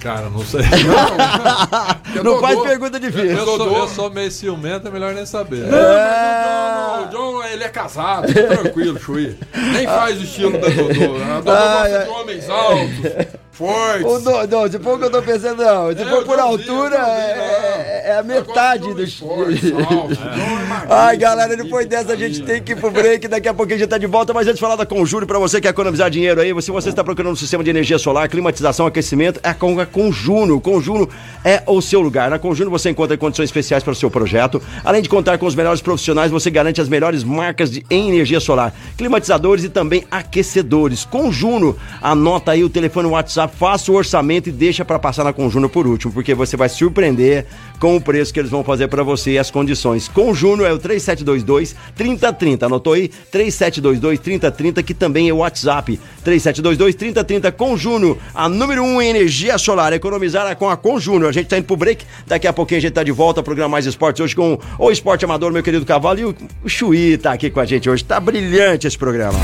[0.02, 0.60] Cara, não sei.
[2.16, 3.30] Não, Não faz pergunta difícil.
[3.30, 3.76] Eu sou, Dodô.
[3.76, 5.66] eu sou meio ciumento, é melhor nem saber.
[5.66, 9.36] Não, mas o John, o John, ele é casado, fica tranquilo, Chuí.
[9.72, 11.16] Nem faz o estilo da Dodô.
[11.22, 14.06] A Dodô gosta de homens altos, fortes.
[14.06, 15.92] Ô, não, não, se for o que eu tô pensando, não.
[15.92, 19.06] Se É, for eu por altura, eu vi, é, é- é a Eu metade do.
[19.10, 19.62] fortes.
[19.70, 23.28] O é magrinho, Ai, galera, depois dessa a gente tem que ir pro break.
[23.28, 24.32] Daqui a pouquinho a gente tá de volta.
[24.34, 26.88] Mas antes de falar da Conjuro, pra você que quer economizar dinheiro aí, se você
[26.88, 30.60] está procurando um sistema de energia solar, climatização, aquecimento, é com a Conjuno.
[30.60, 31.08] Conjuno
[31.44, 32.30] é o seu lugar.
[32.30, 34.60] Na Conjuno você encontra condições especiais para o seu projeto.
[34.84, 38.40] Além de contar com os melhores profissionais, você garante as melhores marcas de, em energia
[38.40, 41.04] solar, climatizadores e também aquecedores.
[41.04, 45.68] Conjuno, anota aí o telefone WhatsApp, faça o orçamento e deixa para passar na Conjuno
[45.68, 47.46] por último, porque você vai surpreender
[47.82, 50.06] com o preço que eles vão fazer para você e as condições.
[50.06, 52.66] Conjuno é o 3722 3030.
[52.66, 53.08] Anotou aí?
[53.08, 55.98] 3722 3030, que também é o WhatsApp.
[56.22, 59.92] 3722 3030 Conjuno, a número 1 um em energia solar.
[59.92, 61.26] Economizar é com a Conjuno.
[61.26, 62.04] A gente tá indo pro break.
[62.24, 63.42] Daqui a pouquinho a gente tá de volta.
[63.42, 66.20] Programa Mais Esportes hoje com o Esporte Amador, meu querido Cavalo.
[66.20, 68.04] E o, o Chuí tá aqui com a gente hoje.
[68.04, 69.40] Tá brilhante esse programa.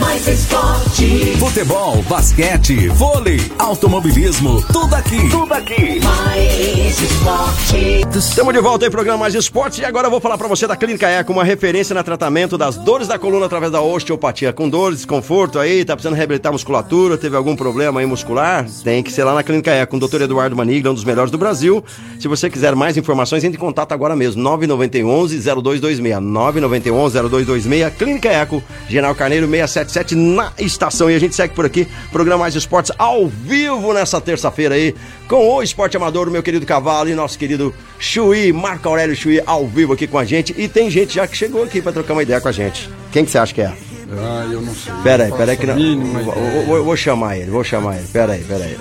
[0.00, 1.36] Mais esporte.
[1.38, 5.28] Futebol, basquete, vôlei, automobilismo, tudo aqui.
[5.30, 6.00] Tudo aqui.
[6.00, 8.06] Mais esporte.
[8.16, 9.78] Estamos de volta aí, programa Mais Esportes.
[9.78, 12.76] E agora eu vou falar pra você da Clínica Eco, uma referência no tratamento das
[12.76, 14.52] dores da coluna através da osteopatia.
[14.52, 18.66] Com dores, desconforto aí, tá precisando reabilitar a musculatura, teve algum problema aí muscular?
[18.84, 20.22] Tem que ser lá na Clínica Eco, com o Dr.
[20.22, 21.84] Eduardo Manigla, um dos melhores do Brasil.
[22.18, 24.42] Se você quiser mais informações, entre em contato agora mesmo.
[24.42, 26.20] 991-0226.
[26.20, 27.90] 991-0226.
[27.96, 29.46] Clínica Eco, General Carneiro
[29.92, 31.10] 677 na estação.
[31.10, 34.94] E a gente segue por aqui, programa Mais Esportes ao vivo nessa terça-feira aí,
[35.28, 39.66] com o Esporte Amador, meu querido Cavalo e nosso querido Chuí, Marco Aurélio Chuí, ao
[39.66, 40.54] vivo aqui com a gente.
[40.56, 42.88] E tem gente já que chegou aqui pra trocar uma ideia com a gente.
[43.12, 43.72] Quem que você acha que é?
[44.18, 44.92] Ah, eu não sei.
[45.02, 45.74] Pera aí, pera aí que não.
[46.22, 48.06] Vou, vou- vou chamar ele, vou chamar ele.
[48.12, 48.78] Pera aí, pera aí.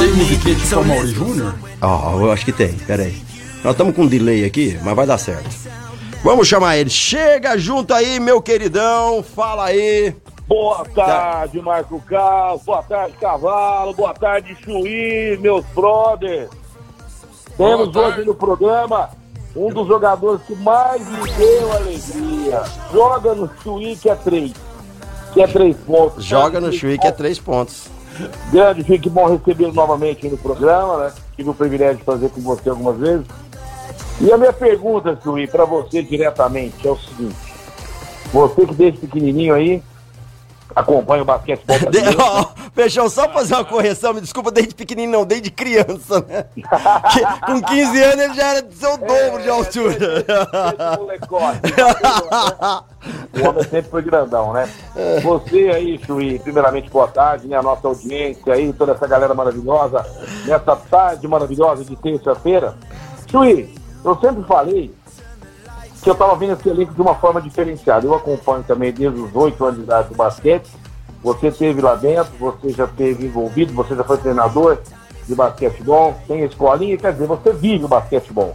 [0.00, 1.54] Tem musiquinha de São Júnior?
[1.80, 3.16] Ó, eu acho que tem, pera aí.
[3.64, 5.48] Nós estamos com um delay aqui, mas vai dar certo.
[6.22, 6.90] Vamos chamar ele.
[6.90, 9.22] Chega junto aí, meu queridão.
[9.22, 10.14] Fala aí.
[10.46, 12.62] Boa tarde, Marco Carlos.
[12.62, 13.94] Boa tarde, Cavalo.
[13.94, 16.50] Boa tarde, Chuí, meus brothers.
[17.56, 19.10] Temos hoje no programa
[19.56, 22.62] um dos jogadores que mais me deu alegria.
[22.92, 24.52] Joga no Chuí, que é três.
[25.32, 26.24] Que é três pontos.
[26.24, 27.88] Joga no Chuí que é três pontos.
[28.50, 31.12] Grande, Chico, que bom recebê-lo novamente aí no programa, né?
[31.36, 33.26] Tive o privilégio de fazer com você algumas vezes.
[34.20, 37.36] E a minha pergunta, Chuí, para você diretamente é o seguinte.
[38.32, 39.82] Você que desde pequenininho aí
[40.76, 42.18] acompanha o basquetebol De, brasileiro.
[42.20, 46.44] ó, Peixão, só fazer uma correção, me desculpa, desde pequenininho não, desde criança, né?
[47.12, 50.24] Que- com 15 anos ele já era do seu dobro de altura.
[50.98, 52.80] Molecote, né?
[53.42, 54.68] O homem sempre foi grandão, né?
[55.22, 57.56] Você aí, Chuí, primeiramente boa tarde, né?
[57.56, 60.04] A nossa audiência aí, toda essa galera maravilhosa,
[60.46, 62.76] nessa tarde maravilhosa de terça-feira.
[63.30, 64.94] Chuí, eu sempre falei
[66.02, 68.06] que eu tava vendo esse elenco de uma forma diferenciada.
[68.06, 70.70] Eu acompanho também desde os oito anos de idade do basquete.
[71.22, 74.78] Você esteve lá dentro, você já esteve envolvido, você já foi treinador
[75.26, 78.54] de basquetebol, tem escolinha, quer dizer, você vive o basquetebol.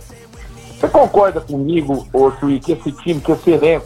[0.79, 2.07] Você concorda comigo,
[2.39, 3.85] Chuí, que esse time, que esse elenco,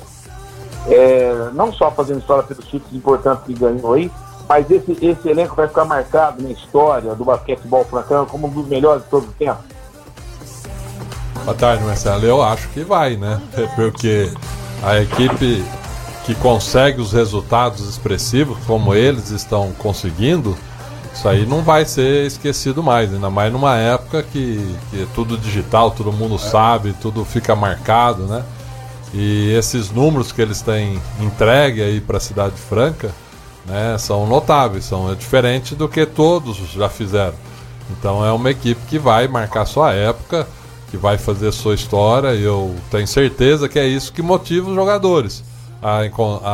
[0.88, 4.10] é, não só fazendo história pelos títulos importantes que ganhou aí,
[4.48, 8.68] mas esse, esse elenco vai ficar marcado na história do basquetebol francano como um dos
[8.68, 9.79] melhores de todos os tempos?
[11.50, 12.24] Boa tarde, Marcelo.
[12.24, 13.42] Eu acho que vai, né?
[13.58, 14.32] É Porque
[14.84, 15.66] a equipe
[16.24, 20.56] que consegue os resultados expressivos, como eles estão conseguindo,
[21.12, 23.12] isso aí não vai ser esquecido mais.
[23.12, 28.28] Ainda mais numa época que, que é tudo digital, todo mundo sabe, tudo fica marcado,
[28.28, 28.44] né?
[29.12, 33.10] E esses números que eles têm entregue aí para a Cidade Franca,
[33.66, 37.34] né, são notáveis, são é diferente do que todos já fizeram.
[37.90, 40.48] Então é uma equipe que vai marcar sua época,
[40.90, 44.76] que vai fazer sua história, e eu tenho certeza que é isso que motiva os
[44.76, 45.44] jogadores
[45.82, 46.02] a,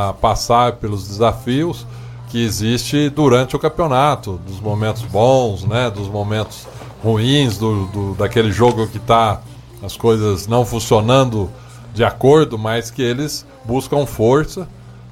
[0.09, 1.85] a passar pelos desafios
[2.29, 6.67] que existe durante o campeonato, dos momentos bons, né, dos momentos
[7.03, 9.41] ruins, do, do- daquele jogo que está
[9.81, 11.49] as coisas não funcionando
[11.93, 14.67] de acordo, mas que eles buscam força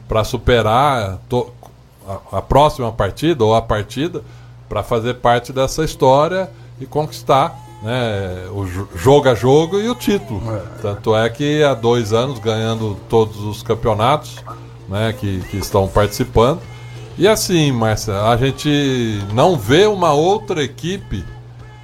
[0.07, 1.47] para superar to-
[2.07, 4.21] a, a próxima partida ou a partida
[4.67, 6.49] para fazer parte dessa história
[6.81, 10.41] e conquistar né, o jo- jogo a jogo e o título.
[10.81, 14.37] Tanto é que há dois anos ganhando todos os campeonatos
[14.87, 16.59] né, que, que estão participando.
[17.17, 21.23] E assim, Marcia, a gente não vê uma outra equipe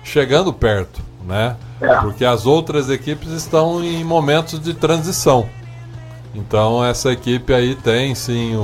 [0.03, 1.55] chegando perto, né?
[2.01, 5.47] Porque as outras equipes estão em momentos de transição.
[6.33, 8.59] Então essa equipe aí tem sim o,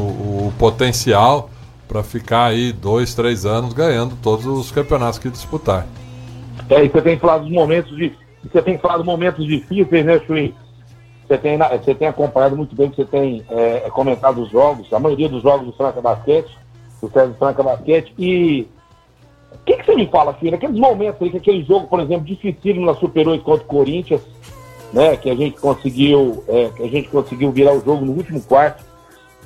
[0.47, 1.49] o potencial
[1.87, 5.85] para ficar aí dois, três anos ganhando todos os campeonatos que disputar.
[6.69, 8.13] É, e você tem falado dos momentos de.
[8.43, 10.53] Você tem falado momentos difíceis, né, Chuí?
[11.27, 15.27] Você tem, você tem acompanhado muito bem, você tem é, comentado os jogos, a maioria
[15.27, 16.55] dos jogos do Franca Basquete,
[17.01, 18.67] do César Franca Basquete, e
[19.51, 20.55] o que, que você me fala, filho?
[20.55, 24.21] Aqueles momentos aí, que aquele jogo, por exemplo, dificílimo na Super 8 contra o Corinthians,
[24.93, 25.17] né?
[25.17, 28.83] Que a gente conseguiu, é, que a gente conseguiu virar o jogo no último quarto.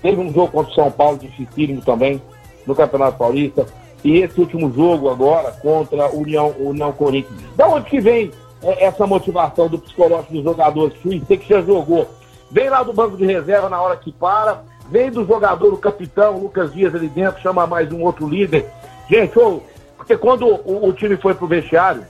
[0.02, 2.22] Teve um jogo contra o São Paulo dificílimo também,
[2.68, 3.66] no Campeonato Paulista.
[4.04, 7.40] E esse último jogo agora contra o União, União Corinthians.
[7.56, 8.32] Da onde que vem
[8.64, 10.98] é, essa motivação do psicológico dos jogadores?
[11.04, 12.08] Você que já jogou.
[12.52, 14.64] Vem lá do banco de reserva na hora que para.
[14.90, 18.66] Vem do jogador, o capitão, o Lucas Dias ali dentro, chama mais um outro líder.
[19.08, 19.34] Gente,
[19.96, 22.04] porque quando o, o time foi pro vestiário,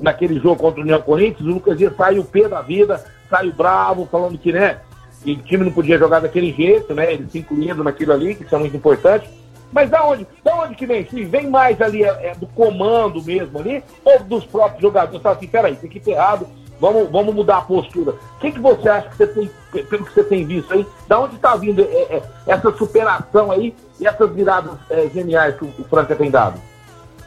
[0.00, 4.08] naquele jogo contra o União Corinthians, o Lucas Dias saiu pé da vida, saiu bravo,
[4.10, 4.78] falando que, né,
[5.22, 8.44] que o time não podia jogar daquele jeito, né, ele se incluindo naquilo ali, que
[8.44, 9.28] isso é muito importante.
[9.72, 11.06] Mas da onde, da onde que vem?
[11.08, 15.22] Sim, vem mais ali é, é, do comando mesmo ali, ou dos próprios jogadores?
[15.22, 16.46] Fala assim, peraí, isso aqui tá errado,
[16.80, 18.12] vamos, vamos mudar a postura.
[18.12, 19.50] O que, que você acha que você tem,
[19.84, 23.74] pelo que você tem visto aí, da onde está vindo é, é, essa superação aí
[24.00, 26.60] e essas viradas é, geniais que o, o Franca tem dado?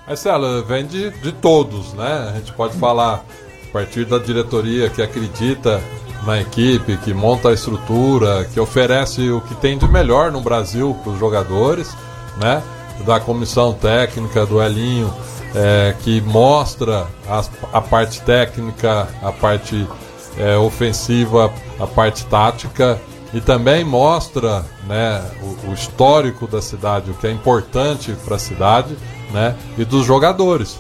[0.06, 2.32] Marcelo, vem de, de todos, né?
[2.34, 3.24] A gente pode falar
[3.70, 5.82] a partir da diretoria que acredita
[6.26, 10.98] na equipe, que monta a estrutura, que oferece o que tem de melhor no Brasil
[11.04, 11.96] para os jogadores,
[12.38, 12.62] né?
[13.06, 15.14] Da comissão técnica, do Elinho,
[15.56, 19.88] é, que mostra as- a parte técnica, a parte
[20.38, 23.00] é, ofensiva, a parte tática
[23.34, 28.40] e também mostra né, o, o histórico da cidade, o que é importante para a
[28.40, 28.96] cidade
[29.32, 30.80] né, e dos jogadores.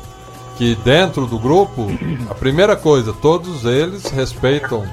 [0.58, 1.88] Que dentro do grupo,
[2.30, 4.84] a primeira coisa, todos eles respeitam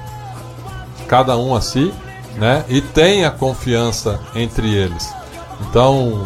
[1.07, 1.93] cada um a si
[2.35, 5.11] né, e tem a confiança entre eles.
[5.61, 6.23] Então,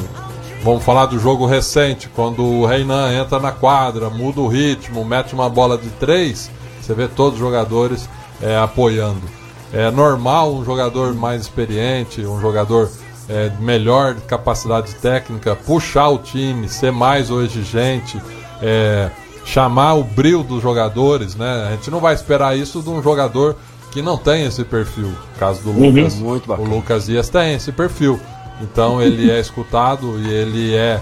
[0.66, 5.36] vamos falar do jogo recente, quando o Reinan entra na quadra, muda o ritmo, mete
[5.36, 6.50] uma bola de três,
[6.82, 8.10] você vê todos os jogadores
[8.42, 9.22] é, apoiando.
[9.72, 12.90] É normal um jogador mais experiente, um jogador
[13.30, 18.20] é, de melhor capacidade técnica, puxar o time, ser mais o exigente,
[18.60, 19.12] é,
[19.46, 21.68] chamar o brilho dos jogadores, né?
[21.68, 23.56] A gente não vai esperar isso de um jogador
[23.92, 25.10] que não tem esse perfil.
[25.10, 26.64] No caso do Lucas, muito o.
[26.64, 28.20] Lucas Dias tem esse perfil.
[28.62, 31.02] Então ele é escutado e ele é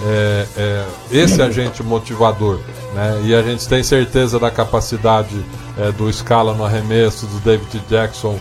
[0.00, 2.60] é, é, esse agente motivador.
[2.94, 3.22] Né?
[3.24, 5.44] E a gente tem certeza da capacidade
[5.76, 8.38] é, do Scala no arremesso, do David Jackson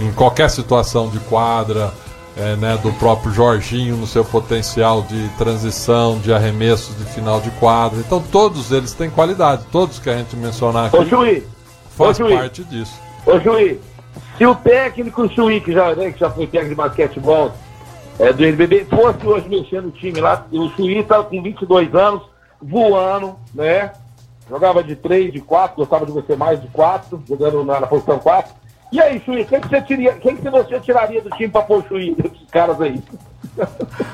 [0.00, 1.92] em, em qualquer situação de quadra,
[2.36, 7.50] é, né, do próprio Jorginho no seu potencial de transição, de arremesso de final de
[7.52, 7.98] quadra.
[7.98, 11.46] Então todos eles têm qualidade, todos que a gente mencionar aqui Ô, Chuí,
[11.96, 12.94] faz ô, parte disso.
[13.24, 13.80] ô, Chuí,
[14.36, 17.52] se o técnico Chuí, que já, né, que já foi técnico de basquetebol
[18.18, 22.22] é, do NBB, fosse hoje mexer no time lá, o Chuí estava com 22 anos,
[22.60, 23.92] voando, né?
[24.48, 28.18] Jogava de 3, de 4, gostava de você mais de 4, jogando na, na posição
[28.18, 28.54] 4.
[28.92, 31.78] E aí, Chuí, quem que você, tiria, quem que você tiraria do time pra pôr
[31.78, 33.02] o Chuí, desses caras aí?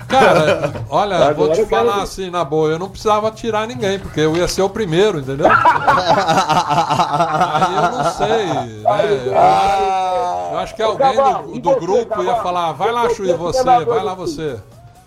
[0.09, 2.03] Cara, olha, Agora vou te quero falar ver.
[2.03, 5.47] assim na boa, eu não precisava tirar ninguém, porque eu ia ser o primeiro, entendeu?
[7.53, 8.83] Aí eu não sei, né?
[9.27, 10.02] Eu acho, eu
[10.63, 12.43] acho que alguém Cavalo, do, do grupo ia Cavalo?
[12.43, 14.61] falar, vai lá, Chuí, é você, vai lá você.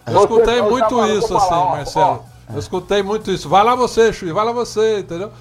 [0.07, 2.23] Eu escutei ô, muito Cavalo, isso assim, Marcelo.
[2.53, 3.49] Eu escutei muito isso.
[3.49, 5.31] Vai lá você, Chuí, vai lá você, entendeu?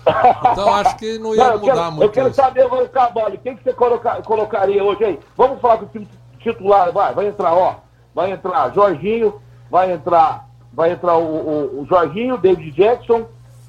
[0.53, 2.37] Então acho que não ia mudar quero, eu muito quero isso.
[2.37, 5.20] saber agora, Cavalho, quem que você coloca- colocaria hoje aí?
[5.37, 6.09] Vamos falar do time
[6.40, 7.74] titular, vai, vai entrar, ó.
[8.14, 9.35] Vai entrar Jorginho,
[9.70, 13.27] vai entrar, vai entrar o, o, o Jorginho, David Jackson,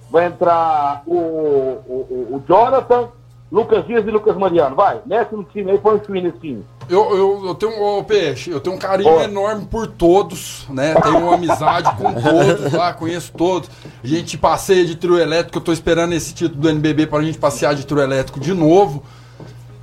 [0.10, 3.10] vai entrar o, o, o- o Jonathan,
[3.52, 4.76] Lucas Dias e Lucas Mariano.
[4.76, 6.66] Vai, mexe no time aí, põe o time nesse time.
[6.90, 10.94] Eu, eu, eu tenho, ô, Peixe, eu tenho um carinho enorme por todos, né?
[10.96, 13.70] Tenho uma amizade com todos lá, conheço todos.
[14.04, 17.38] A gente passeia de trio elétrico, eu tô esperando esse título do NBB pra gente
[17.38, 19.04] passear de trio elétrico de novo.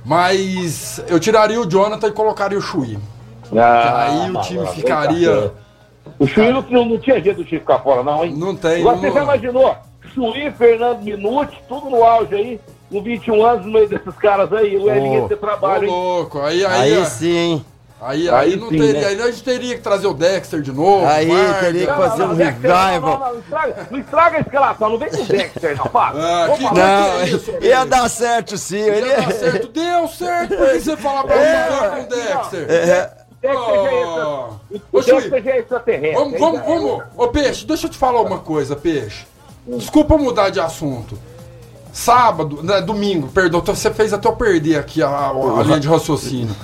[0.05, 2.97] Mas eu tiraria o Jonathan e colocaria o Chuí.
[3.55, 5.53] aí o time ficaria.
[6.19, 8.35] O Chuí não, não, tinha jeito do time ficar fora, não, hein?
[8.35, 9.75] Não tem, Agora, Você não- já imaginou?
[10.13, 12.59] Chuí, Fernando Minuti, tudo no auge aí,
[12.93, 15.89] com 21 anos no meio desses caras aí, o Elinho ter trabalho, hein?
[15.89, 17.65] louco, aí, aí, Aí aí, sim.
[17.99, 19.07] aí, Aí não sim, teria, né?
[19.07, 21.03] aí a gente teria que trazer o Dexter de novo.
[21.07, 21.59] Aí Vargas.
[21.59, 23.01] teria que Não, fazer não, um não, Dexter, não, revival.
[23.01, 26.17] Não, não, não, estraga, não estraga a escalação, não vem com o Dexter, não, para.
[26.19, 26.63] Ah, Vamos que.
[26.65, 28.77] Não, que isso, ia dar certo sim.
[28.77, 29.07] Ele...
[29.07, 32.65] Ia dar certo, deu certo, por que você fala pra mim jogar com o Dexter?
[32.69, 33.11] É,
[34.91, 36.13] O Dexter já é já é extraterrestre.
[36.13, 37.03] Vamos, vamos, vamos.
[37.17, 39.25] Ô, Peixe, deixa eu te falar uma coisa, Peixe.
[39.65, 41.17] Desculpa mudar de assunto.
[41.93, 45.87] Sábado, né, domingo, perdão, você fez até eu perder aqui a, a- a linha de
[45.87, 46.55] raciocínio.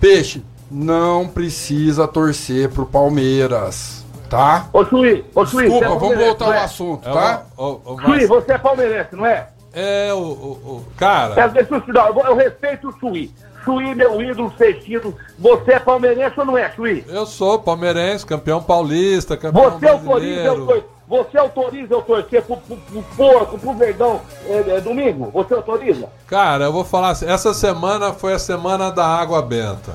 [0.00, 4.66] Peixe, não precisa torcer pro Palmeiras, tá?
[4.72, 6.64] Ô, Chuí, ô, Chuí, Desculpa, é vamos voltar ao é?
[6.64, 7.42] assunto, É, tá?
[7.58, 9.48] o- o- o Chuí, você é palmeirense, não é?
[9.74, 11.38] é o, o- o- cara.
[11.38, 13.30] É, Deixa eu te dar, eu respeito o Chuí.
[13.64, 15.14] Chuí, meu ídolo, sextido.
[15.38, 17.04] Você é palmeirense ou não é, Chuí?
[17.08, 20.66] Eu sou palmeirense, campeão paulista, campeão Você autoriza eu, brasileiro.
[20.66, 25.30] tor- você autoriza eu torcer pro, pro, pro porco, pro verdão é, é, domingo?
[25.34, 26.08] Você autoriza?
[26.26, 29.94] Cara, eu vou falar assim, essa semana foi a semana da água benta.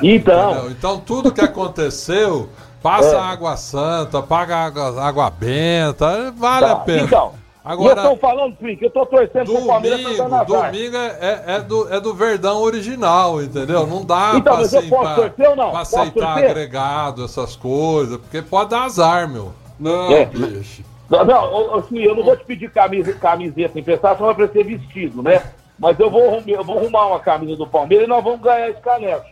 [0.00, 0.70] Então, entendeu?
[0.70, 2.48] Então tudo que aconteceu,
[2.80, 3.18] passa É.
[3.18, 6.72] água santa, paga água, água benta, vale tá.
[6.72, 7.02] a pena.
[7.02, 7.32] então.
[7.64, 11.60] Agora, eu tô falando, que eu tô torcendo pro Palmeiras pra domingo, é, é- é
[11.60, 13.86] do, é do Verdão original, entendeu?
[13.86, 15.70] Não dá Então, pra, mas eu posso pra, torcer ou não?
[15.70, 19.52] pra aceitar agregado, essas coisas, porque pode dar azar, meu.
[19.82, 20.26] Não, É.
[20.26, 20.84] Peixe.
[21.10, 24.64] Não, não Chuí, eu não vou te pedir camisa, camiseta emprestada, só vai pra ser
[24.64, 25.42] vestido, né?
[25.82, 28.70] Mas eu vou, arrumar- eu vou arrumar uma camisa do Palmeiras e nós vamos ganhar
[28.70, 29.26] esse caneco.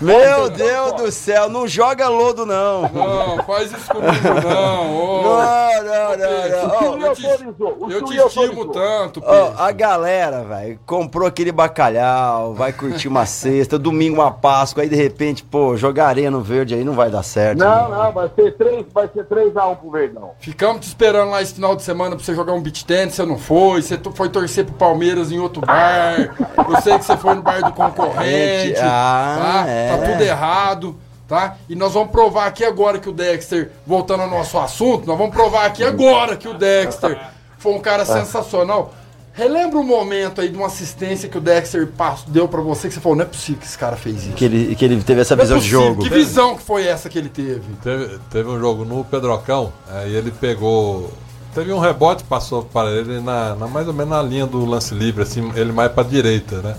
[0.00, 2.82] Meu Deus do céu, não joga lodo não.
[2.82, 4.12] Não, faz isso comigo
[4.44, 4.96] não.
[4.96, 5.22] ô.
[5.22, 7.14] Não, não, não, O não.
[7.14, 9.52] Chuí eu te- Eu te estimo tanto, Peixe.
[9.56, 14.96] a galera, velho, comprou aquele bacalhau, vai curtir uma sexta, domingo uma Páscoa, aí de
[14.96, 17.58] repente, pô, jogar areia no verde aí não vai dar certo.
[17.58, 17.96] Não, né?
[17.96, 20.30] não, vai ser 3, vai ser 3x1 pro Verdão.
[20.40, 23.24] Ficamos te esperando lá esse final de semana pra você jogar um beat tennis, você
[23.24, 25.62] não foi, você foi torcer pro Palmeiras em outro
[25.92, 26.66] bar.
[26.70, 28.78] Eu sei que você foi no bar do concorrente.
[28.80, 29.70] Ah, tá?
[29.70, 29.88] é.
[29.96, 30.96] tá tudo errado,
[31.28, 31.56] tá?
[31.68, 35.34] E nós vamos provar aqui agora que o Dexter, voltando ao nosso assunto, nós vamos
[35.34, 37.18] provar aqui agora que o Dexter
[37.58, 38.94] foi um cara sensacional.
[39.34, 41.88] Relembra um momento aí de uma assistência que o Dexter
[42.26, 44.32] deu pra você que você falou, não é possível que esse cara fez isso.
[44.34, 45.86] Que ele, que ele teve essa Não é visão de possível.
[45.86, 46.02] jogo.
[46.02, 47.62] Que visão que foi essa que ele teve?
[47.82, 51.10] Teve, teve um jogo no Pedrocão, aí ele pegou.
[51.54, 54.94] Teve um rebote, passou para ele na, na- mais ou menos na linha do lance
[54.94, 56.76] livre, assim, ele mais para direita, né?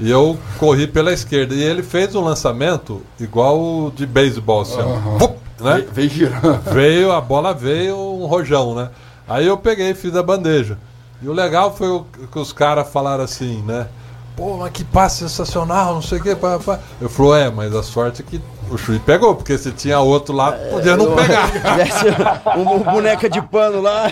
[0.00, 1.54] E eu corri pela esquerda.
[1.54, 5.18] E ele fez um lançamento igual de beisebol, assim, ó.
[5.18, 5.76] Vup, né?
[5.78, 6.60] Ve- Veio girando.
[6.72, 8.90] Veio, a bola veio um rojão, né?
[9.28, 10.78] Aí eu peguei e fiz a bandeja.
[11.22, 13.86] E o legal foi o que os caras falaram assim, né?
[14.36, 16.36] Pô, mas que passe sensacional, não sei o quê.
[16.36, 16.78] Pá, pá.
[17.00, 20.34] Eu falei, é, mas a sorte é que o Chuí pegou, porque se tinha outro
[20.34, 21.50] lá, podia não pegar.
[21.52, 24.04] Tivesse um, um boneca de pano lá.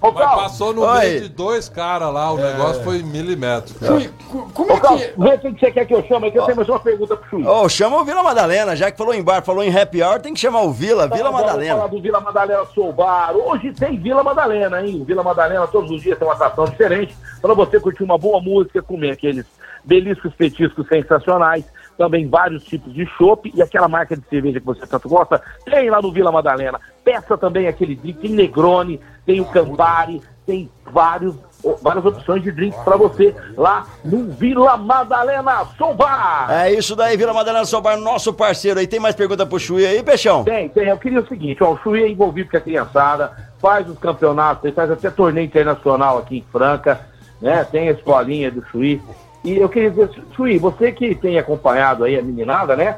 [0.00, 0.98] Ô, Mas passou no Oi.
[1.00, 3.84] meio de dois caras lá, o negócio foi milimétrico.
[3.84, 5.12] Chui, co- como é que.
[5.18, 7.16] vê quem que você quer que eu chame, é que eu tenho mais uma pergunta
[7.16, 7.46] pro Chuí.
[7.46, 10.32] Ô, chama o Vila Madalena, já que falou em bar, falou em happy hour, tem
[10.34, 11.88] que chamar o Vila, Vila Então, Vamos falar Madalena.
[11.88, 13.34] do Vila Madalena Soul Bar.
[13.36, 15.00] Hoje tem Vila Madalena, hein?
[15.00, 18.40] O Vila Madalena todos os dias tem uma atração diferente para você curtir uma boa
[18.40, 19.44] música, comer aqueles
[19.84, 21.64] beliscos petiscos sensacionais,
[22.00, 25.90] também vários tipos de chopp e aquela marca de cerveja que você tanto gosta, tem
[25.90, 26.80] lá no Vila Madalena.
[27.04, 31.34] Peça também aquele drink, tem Negroni, tem o Campari, tem vários,
[31.82, 36.50] várias opções de drinks para você lá no Vila Madalena Soul Bar.
[36.50, 38.86] É isso daí, Vila Madalena Sobar, nosso parceiro aí.
[38.86, 40.42] Tem mais pergunta pro Chuí aí, Peixão?
[40.44, 40.88] Tem, tem.
[40.88, 44.64] Eu queria o seguinte, ó, o Chuí é envolvido com a criançada, faz os campeonatos,
[44.64, 47.06] ele faz até torneio internacional aqui em Franca,
[47.42, 47.62] né?
[47.70, 49.02] Tem a escolinha do Chuí.
[49.42, 52.96] E eu queria dizer, Chuí, você que tem acompanhado aí a meninada, né?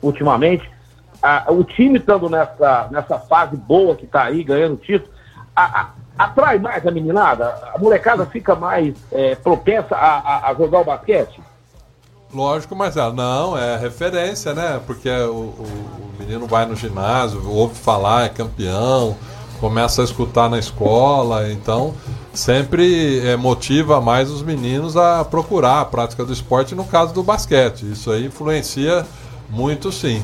[0.00, 0.68] Ultimamente,
[1.22, 5.12] a- o time estando nessa, nessa fase boa que tá aí, ganhando título,
[5.54, 5.88] a- a-
[6.18, 7.54] atrai mais a meninada?
[7.74, 11.40] A molecada fica mais é, propensa a, a- jogar o basquete?
[12.34, 14.80] Lógico, Marcelo, não, é referência, né?
[14.86, 19.14] Porque o, o- o menino vai no ginásio, ouve falar, é campeão,
[19.60, 21.94] começa a escutar na escola, então
[22.34, 27.22] sempre é, motiva mais os meninos a procurar a prática do esporte, no caso do
[27.22, 27.90] basquete.
[27.90, 29.06] Isso aí influencia
[29.50, 30.22] muito sim.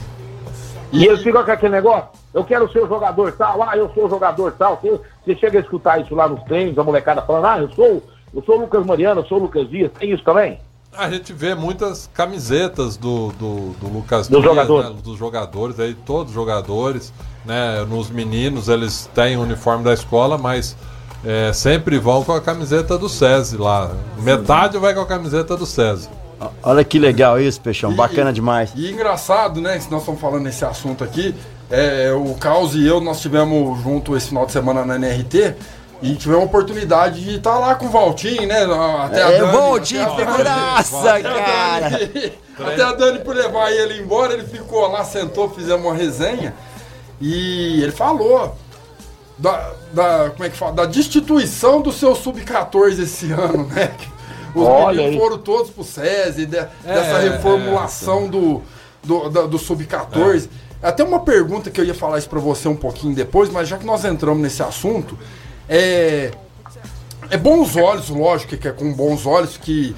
[0.91, 4.07] E eles ficam com aquele negócio, eu quero ser o jogador tal, ah, eu sou
[4.07, 4.79] o jogador tal.
[4.81, 8.03] Você, você chega a escutar isso lá nos treinos, a molecada falando, ah, eu sou,
[8.35, 10.59] eu sou o Lucas Mariano, eu sou o Lucas Dias, tem isso também?
[10.97, 14.91] A gente vê muitas camisetas do, do, do Lucas Dos Dias, jogadores.
[14.91, 17.13] né, dos jogadores, aí todos os jogadores,
[17.45, 17.85] né?
[17.85, 20.75] Nos meninos eles têm o uniforme da escola, mas
[21.25, 23.91] é, sempre vão com a camiseta do SESI lá.
[24.19, 26.09] Metade vai com a camiseta do SESI.
[26.62, 28.71] Olha que legal isso, Peixão, E- bacana demais.
[28.77, 29.79] E engraçado, né?
[29.81, 31.35] Se nós estamos falando nesse assunto aqui,
[31.69, 35.55] é, o Caos e eu, nós tivemos junto esse final de semana na NRT
[36.01, 38.64] e tivemos a oportunidade de estar lá com o Valtinho, né?
[39.05, 41.91] Até a É, Dani- Valtinho, até a- figuraça, até a cara.
[41.91, 46.53] Dani- Até a Dani por levar ele embora, ele ficou lá, sentou, fizemos uma resenha
[47.21, 48.57] e ele falou
[49.39, 50.72] da, da- como é que fala?
[50.72, 53.93] Da destituição do seu sub-14 esse ano, né?
[54.55, 55.18] Os Olha meninos aí.
[55.18, 58.62] foram todos pro SESI, de- dessa É, reformulação do,
[59.05, 60.49] do, da- do sub-14.
[60.82, 63.76] Até uma pergunta que eu ia falar isso pra você um pouquinho depois, mas já
[63.76, 65.18] que nós entramos nesse assunto,
[65.68, 66.30] é.
[67.30, 69.95] É bons olhos, lógico que é com bons olhos que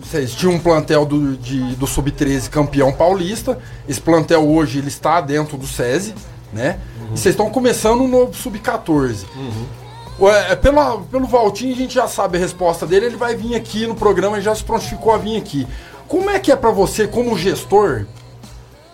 [0.00, 3.58] vocês tinham um plantel do, de- do Sub-13 campeão paulista.
[3.86, 6.14] Esse plantel hoje ele está dentro do SESI,
[6.56, 6.80] né?
[7.12, 9.24] E vocês estão começando um novo Sub-14.
[10.18, 13.54] Ué, é, pela, pelo Valtinho a gente já sabe a resposta dele, ele vai vir
[13.54, 15.66] aqui no programa e já se prontificou a vir aqui.
[16.08, 18.06] Como é que é pra você, como gestor?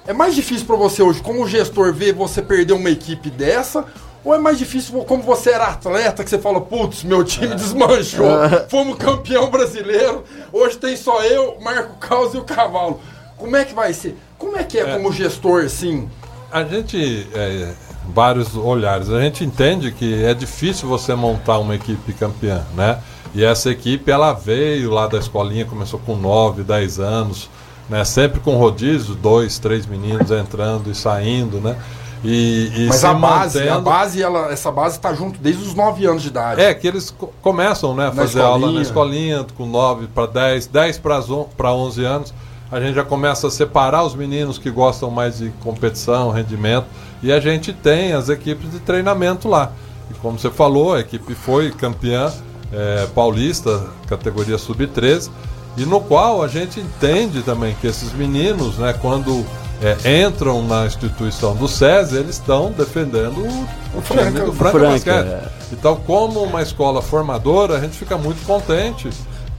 [0.04, 3.86] É mais difícil pra você hoje, como gestor, ver você perder uma equipe dessa?
[4.24, 8.26] Ou é mais difícil, como você era atleta, que você fala, putz, meu time desmanchou,
[8.68, 13.00] fomos campeão brasileiro, hoje tem só eu, Marco Caos e o Cavalo.
[13.36, 14.16] Como é que vai ser?
[14.38, 16.08] Como é que é, como gestor, assim?
[16.53, 17.72] A gente, é,
[18.14, 22.98] vários olhares, a gente entende que é difícil você montar uma equipe campeã, né?
[23.34, 27.48] E essa equipe, ela veio lá da escolinha, começou com 9, 10 anos,
[27.88, 28.05] né?
[28.05, 31.76] Sempre com rodízio, dois, três meninos entrando e saindo, né?
[32.24, 35.74] E, e Mas a base, a mantendo- base ela, essa base tá junto desde os
[35.74, 36.61] 9 anos de idade.
[36.61, 38.74] É, que eles co- começam né, a fazer aula escolinha.
[38.78, 42.32] na escolinha, com 9 para 10, 10 para 11 anos.
[42.72, 46.86] A gente já começa a separar os meninos que gostam mais de competição, rendimento.
[47.22, 49.72] E a gente tem as equipes de treinamento lá.
[50.10, 52.32] E como você falou, a equipe foi campeã
[52.72, 55.30] é, paulista, categoria sub-13.
[55.76, 59.44] E no qual a gente entende também que esses meninos, né, quando
[59.82, 64.92] é, entram na instituição do SESI, eles estão defendendo o, o time do Franca, Franca,
[64.92, 65.26] Basquete.
[65.26, 65.48] é.
[65.72, 69.10] Então, como uma escola formadora, a gente fica muito contente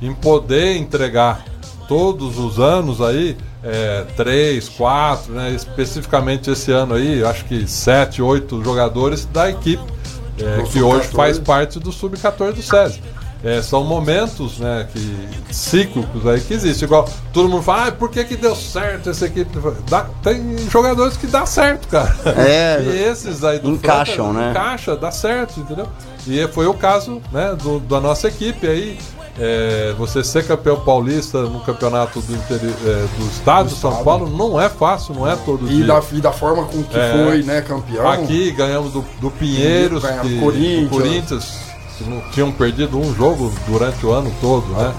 [0.01, 1.52] em poder entregar
[1.87, 8.21] todos os anos aí, é, três, quatro, né, especificamente esse ano aí, acho que sete,
[8.21, 9.83] oito jogadores da equipe,
[10.39, 11.15] é, que hoje Sub-14.
[11.15, 13.01] faz parte do Sub-14 do SESI.
[13.45, 16.85] É, são momentos né, que, cíclicos aí que existem.
[16.85, 19.51] Igual todo mundo fala, ah, por que, que deu certo essa equipe?
[19.89, 22.15] Dá- tem jogadores que dá certo, cara.
[22.37, 24.51] É, e esses aí do encaixam, né?
[24.51, 25.89] Encaixa, dá certo, entendeu?
[26.25, 28.97] E foi o caso né, do- da nossa equipe aí.
[29.39, 34.29] É, você ser campeão paulista no campeonato do, interi- é, do estado de São Paulo
[34.29, 35.85] não é fácil, não é todo E dia.
[35.87, 37.25] da, e da forma com que É.
[37.25, 38.07] foi, né, campeão.
[38.07, 40.83] Aqui ganhamos do, do Pinheiros, Ganhamos que, Corinthians.
[40.83, 41.57] do Corinthians,
[42.01, 44.93] não tinham perdido um jogo durante o ano todo, né?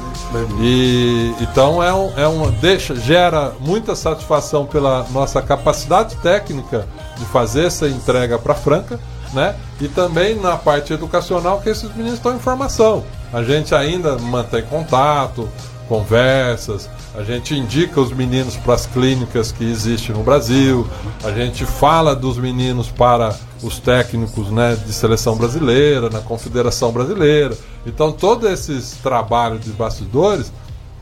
[0.61, 7.25] E então é, um, é uma deixa gera muita satisfação pela nossa capacidade técnica de
[7.27, 8.99] fazer essa entrega para Franca,
[9.33, 9.55] né?
[9.81, 13.05] E também na parte educacional que esses meninos estão em formação.
[13.35, 15.49] A gente ainda mantém contato,
[15.89, 20.87] conversas, a gente indica os meninos para as clínicas que existem no Brasil,
[21.25, 27.57] a gente fala dos meninos para os técnicos né, de seleção brasileira, na Confederação Brasileira.
[27.85, 30.53] Então, todos esses trabalhos de bastidores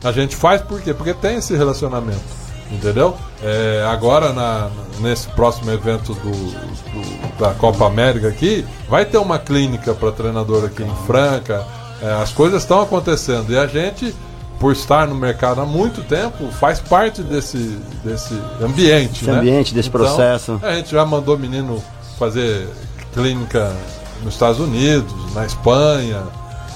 [0.03, 0.93] a gente faz por quê?
[0.93, 2.43] Porque tem esse relacionamento.
[2.71, 3.15] Entendeu?
[3.41, 4.69] É, agora, na,
[4.99, 10.65] nesse próximo evento do, do, da Copa América aqui, vai ter uma clínica para treinador
[10.65, 11.65] aqui em Franca.
[12.03, 14.13] É, as coisas estão acontecendo e a gente
[14.59, 19.21] por estar no mercado há muito tempo, faz parte desse, desse ambiente.
[19.21, 19.39] Esse né?
[19.39, 20.59] ambiente, desse Então, processo.
[20.61, 21.83] A gente já mandou menino
[22.17, 22.67] fazer
[23.13, 23.73] clínica
[24.23, 26.23] nos Estados Unidos, na Espanha,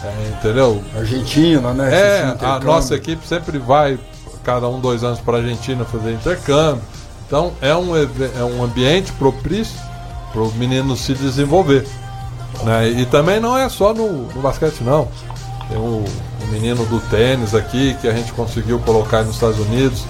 [0.03, 0.83] é, entendeu?
[0.97, 1.93] Argentina, né?
[1.93, 3.97] É, a nossa equipe sempre vai,
[4.43, 6.83] cada um, dois anos, para a Argentina fazer intercâmbio.
[7.25, 9.79] Então é um, é um ambiente propício
[10.31, 11.87] para o menino se desenvolver.
[12.63, 12.89] Né?
[12.89, 15.07] E também não é só no, no basquete, não.
[15.69, 16.03] Tem o,
[16.41, 20.05] o menino do tênis aqui que a gente conseguiu colocar nos Estados Unidos,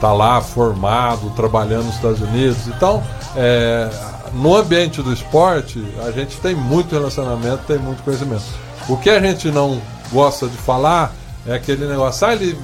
[0.00, 2.66] tá lá formado, trabalhando nos Estados Unidos.
[2.68, 3.02] Então,
[3.36, 3.90] é,
[4.32, 8.44] no ambiente do esporte, a gente tem muito relacionamento, tem muito conhecimento.
[8.88, 9.80] O que a gente não
[10.12, 11.12] gosta de falar
[11.46, 12.58] é aquele negócio, ah, ele,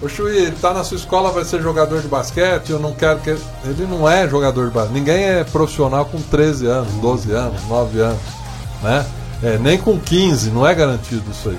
[0.00, 3.20] o Chuí, ele tá na sua escola, vai ser jogador de basquete, eu não quero
[3.20, 3.30] que.
[3.30, 4.94] Ele não é jogador de basquete.
[4.94, 8.41] Ninguém é profissional com 13 anos, 12 anos, 9 anos.
[8.82, 9.06] Né?
[9.42, 11.58] É, nem com 15, não é garantido isso aí.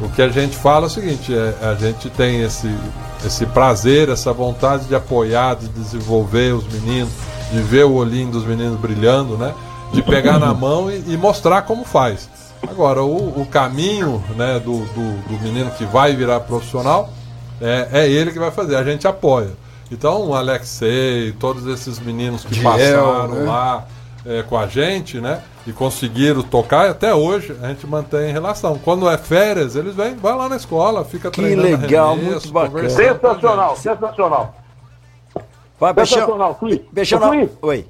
[0.00, 2.68] O que a gente fala é o seguinte, é, a gente tem esse,
[3.24, 7.12] esse prazer, essa vontade de apoiar, de desenvolver os meninos,
[7.52, 9.54] de ver o olhinho dos meninos brilhando, né?
[9.92, 12.28] De pegar na mão e, e mostrar como faz.
[12.62, 17.10] Agora, o, o caminho né, do, do, do menino que vai virar profissional
[17.60, 19.50] é, é ele que vai fazer, a gente apoia.
[19.90, 23.42] Então, o Alexei, todos esses meninos que Diel, passaram né?
[23.44, 23.86] lá
[24.26, 25.42] é, com a gente, né?
[25.66, 28.78] E conseguiram tocar, e até hoje a gente mantém relação.
[28.78, 32.52] Quando é férias, eles vêm, vai lá na escola, fica Que treinando legal, arremesso, muito
[32.52, 32.90] bacana.
[32.90, 34.54] Sensacional, sensacional.
[35.78, 35.94] Vai.
[35.94, 36.54] Sensacional, não.
[36.54, 36.80] Cris,
[37.62, 37.86] Oi.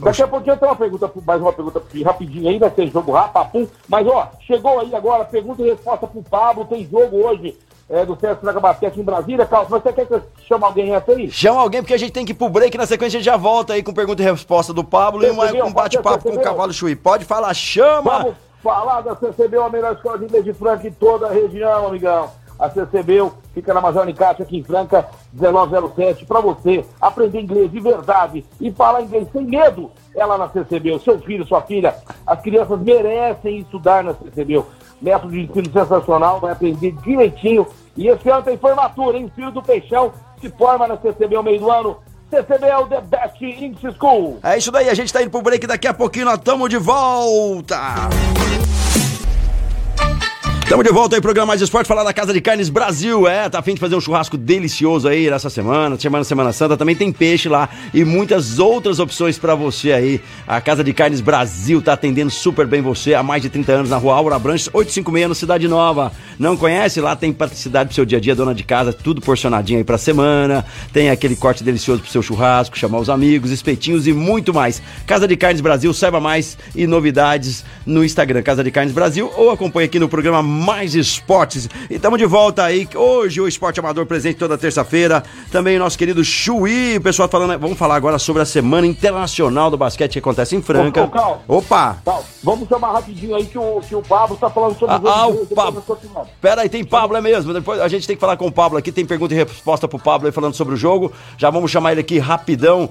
[0.00, 2.88] Daqui a pouquinho eu tenho uma pergunta, mais uma pergunta aqui, rapidinho aí, vai ser
[2.88, 3.66] jogo rapapum.
[3.88, 7.56] Mas ó, chegou aí agora, pergunta e resposta pro Pablo, tem jogo hoje
[7.90, 10.94] é, do César Fraga Basquete em Brasília, Carlos, mas você quer que eu chame alguém
[10.94, 11.30] essa aí?
[11.30, 12.76] Chama alguém porque a gente tem que ir pro break.
[12.76, 15.46] Na sequência a gente já volta aí com pergunta e resposta do Pablo e uma-
[15.64, 16.40] um bate-papo com o?
[16.40, 16.94] Cavalo Chuí.
[16.94, 18.18] Pode falar, chama!
[18.18, 21.86] Vamos falar da CCBU, a melhor escola de inglês de Franca em toda a região,
[21.86, 22.30] amigão.
[22.58, 27.78] A CCBU fica na Major Nicate, aqui em Franca, 1907, para você aprender inglês de
[27.80, 29.90] verdade e falar inglês sem medo.
[30.14, 31.94] É lá na CCBU, seu filho, sua filha,
[32.26, 34.66] as crianças merecem estudar na CCBU.
[35.00, 37.66] Método de ensino sensacional, vai aprender direitinho.
[37.96, 39.30] E esse ano tem formatura, hein?
[39.34, 41.96] Filho do Peixão se forma na CCBU meio do ano.
[42.30, 44.38] CCBU, The Best English School.
[44.42, 46.76] É isso daí, a gente tá indo pro break daqui a pouquinho, nós tamo de
[46.76, 47.76] volta!
[50.68, 53.26] Tamo de volta aí, programa Mais Esporte, falar da Casa de Carnes Brasil.
[53.26, 56.94] É, tá afim de fazer um churrasco delicioso aí nessa semana, semana Semana Santa, também
[56.94, 60.20] tem peixe lá e muitas outras opções pra você aí.
[60.46, 63.90] A Casa de Carnes Brasil tá atendendo super bem você há mais de 30 anos
[63.90, 66.12] na rua Aura Branches, 856 no Cidade Nova.
[66.38, 67.00] Não conhece?
[67.00, 69.96] Lá tem praticidade pro seu dia a dia, dona de casa, tudo porcionadinho aí pra
[69.96, 70.66] semana.
[70.92, 74.82] Tem aquele corte delicioso pro seu churrasco, chamar os amigos, espetinhos e muito mais.
[75.06, 79.50] Casa de Carnes Brasil, saiba mais e novidades no Instagram Casa de Carnes Brasil ou
[79.50, 81.68] acompanhe aqui no programa Mais Esportes.
[81.88, 82.88] E estamos de volta aí.
[82.94, 85.22] Hoje o Esporte Amador presente toda terça-feira.
[85.50, 89.70] Também o nosso querido Chuí, o pessoal falando, vamos falar agora sobre a Semana Internacional
[89.70, 91.02] do Basquete que acontece em Franca.
[91.02, 91.42] Ô, ô, Cal.
[91.46, 91.98] Opa!
[92.04, 95.28] Tá, vamos chamar rapidinho aí que o, que o Pablo tá falando sobre Ah, ah,
[95.28, 95.84] o depois Pablo.
[96.40, 97.52] Pera aí, tem Pablo, é mesmo.
[97.52, 98.90] Depois a gente tem que falar com o Pablo aqui.
[98.90, 101.12] Tem pergunta e resposta pro Pablo aí falando sobre o jogo.
[101.36, 102.90] Já vamos chamar ele aqui rapidão.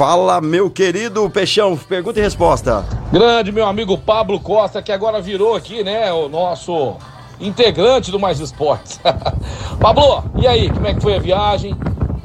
[0.00, 2.82] Fala, meu querido Peixão, pergunta e resposta.
[3.12, 6.96] Grande meu amigo Pablo Costa, que agora virou aqui, né, o nosso
[7.38, 8.98] integrante do Mais Esportes.
[9.78, 11.76] Pablo, e aí, como é que foi a viagem?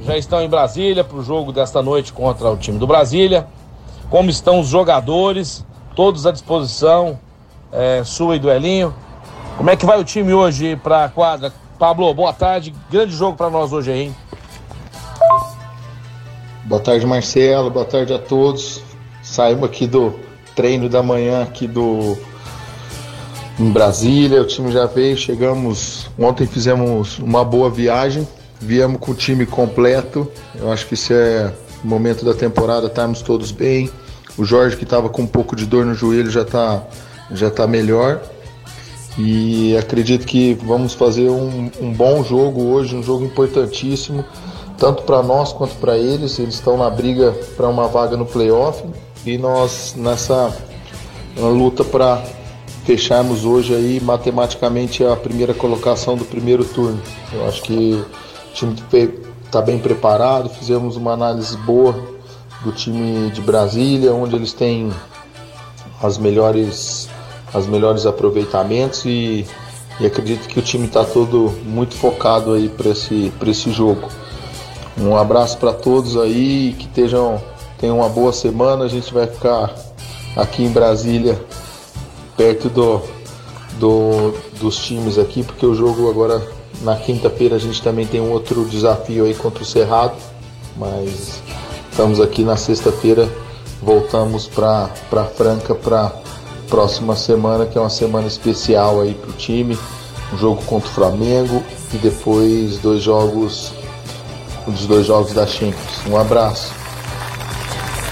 [0.05, 3.45] Já estão em Brasília para o jogo desta noite contra o time do Brasília.
[4.09, 5.65] Como estão os jogadores?
[5.97, 7.19] Todos à disposição,
[7.73, 8.95] é, sua e do Elinho.
[9.57, 11.51] Como é que vai o time hoje para a quadra?
[11.77, 12.73] Pablo, boa tarde.
[12.89, 14.15] Grande jogo para nós hoje hein?
[16.65, 17.69] Boa tarde, Marcelo.
[17.69, 18.81] Boa tarde a todos.
[19.21, 20.15] Saímos aqui do
[20.55, 22.17] treino da manhã aqui do
[23.59, 24.41] em Brasília.
[24.41, 25.15] O time já veio.
[25.15, 28.27] Chegamos ontem, fizemos uma boa viagem.
[28.59, 30.27] Viemos com o time completo.
[30.55, 31.53] Eu acho que isso é
[31.83, 32.87] o momento da temporada.
[32.87, 33.91] Estamos todos bem.
[34.35, 36.83] O Jorge que estava com um pouco de dor no joelho já está
[37.29, 38.23] já tá melhor.
[39.19, 44.25] E acredito que vamos fazer um, um bom jogo hoje, um jogo importantíssimo,
[44.77, 46.39] tanto para nós quanto para eles.
[46.39, 48.83] Eles estão na briga para uma vaga no playoff
[49.25, 50.55] e nós nessa
[51.37, 52.23] luta para
[52.85, 57.01] fecharmos hoje aí matematicamente a primeira colocação do primeiro turno.
[57.33, 58.03] Eu acho que
[58.51, 58.75] o time
[59.43, 61.95] está bem preparado, fizemos uma análise boa
[62.63, 64.91] do time de Brasília, onde eles têm
[66.01, 67.09] as melhores,
[67.53, 69.45] as melhores aproveitamentos e,
[69.99, 74.07] e acredito que o time está todo muito focado aí para esse, esse jogo.
[74.97, 77.41] Um abraço para todos aí, que estejam,
[77.77, 78.85] tenham uma boa semana.
[78.85, 79.75] A gente vai ficar
[80.35, 81.41] aqui em Brasília,
[82.37, 83.01] perto do,
[83.79, 86.41] do, dos times aqui, porque o jogo agora
[86.81, 90.15] na quinta-feira a gente também tem um outro desafio aí contra o Cerrado,
[90.77, 91.41] mas
[91.89, 93.29] estamos aqui na sexta-feira,
[93.81, 94.89] voltamos para
[95.35, 96.11] Franca para
[96.69, 99.77] próxima semana, que é uma semana especial aí para o time,
[100.33, 103.71] um jogo contra o Flamengo e depois dois jogos,
[104.71, 106.05] dos dois jogos da Champions.
[106.07, 106.85] Um abraço.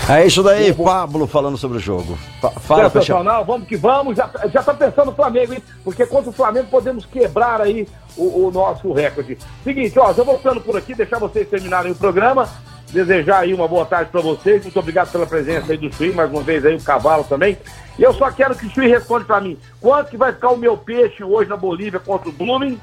[0.10, 2.18] É isso daí, Pablo falando sobre o jogo.
[2.62, 4.18] Fala, Sensacional, vamos que vamos.
[4.18, 5.64] Já, já tá pensando no Flamengo, hein?
[5.82, 7.88] Porque contra o Flamengo podemos quebrar aí
[8.18, 9.38] o, o nosso recorde.
[9.64, 12.50] Seguinte, ó, já voltando por aqui, deixar vocês terminarem o programa.
[12.92, 14.62] Desejar aí uma boa tarde para vocês.
[14.62, 17.58] Muito obrigado pela presença aí do Chui, mais uma vez aí o cavalo também.
[17.98, 19.58] E eu só quero que o Chui responda para mim.
[19.80, 22.80] Quanto que vai ficar o meu peixe hoje na Bolívia contra o Blooming?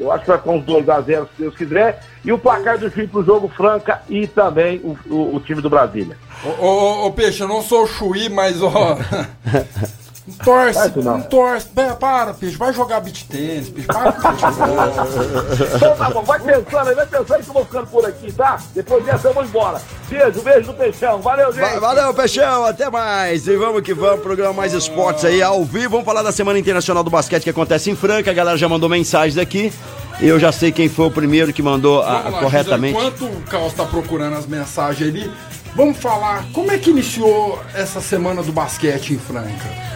[0.00, 2.02] Eu acho que vai ficar uns 2x0, se Deus quiser.
[2.24, 5.68] E o placar do Chuí pro jogo Franca e também o, o, o time do
[5.68, 6.16] Brasília.
[6.44, 8.98] Ô, ô, ô, Peixe, eu não sou o Chuí, mas ó.
[10.38, 11.02] Não torce, não.
[11.02, 11.66] não torce.
[11.68, 14.28] Para, para, Peixe, vai jogar beat tênis, Peixe, para com
[15.76, 18.58] Então tá bom, vai pensando aí, vai pensando que eu vou ficando por aqui, tá?
[18.74, 19.80] Depois dessa eu vou embora.
[20.08, 21.20] Beijo, beijo do Peixão.
[21.20, 21.78] Valeu, gente.
[21.78, 23.46] Valeu, Peixão, até mais.
[23.46, 25.90] E vamos que vamos, programa Mais Esportes aí ao vivo.
[25.90, 28.30] Vamos falar da Semana Internacional do Basquete que acontece em Franca.
[28.30, 29.72] A galera já mandou mensagens aqui.
[30.20, 32.98] Eu já sei quem foi o primeiro que mandou a, lá, corretamente.
[32.98, 35.32] Enquanto o Carlos está procurando as mensagens ali,
[35.74, 39.89] vamos falar como é que iniciou essa semana do basquete em Franca.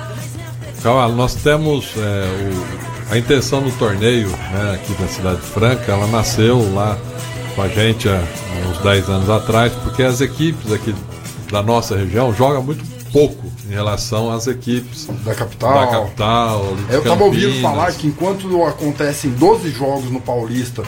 [0.84, 2.26] Calma, nós temos é,
[3.10, 6.96] o- a intenção do torneio né, aqui da Cidade Franca, ela nasceu lá
[7.56, 8.20] com a gente há
[8.70, 10.94] uns 10 anos atrás, porque as equipes aqui
[11.50, 15.72] da nossa região jogam muito pouco em relação às equipes Da capital.
[15.74, 16.76] da capital.
[16.90, 20.82] Eu tava ouvindo falar que enquanto acontecem 12 jogos no Paulista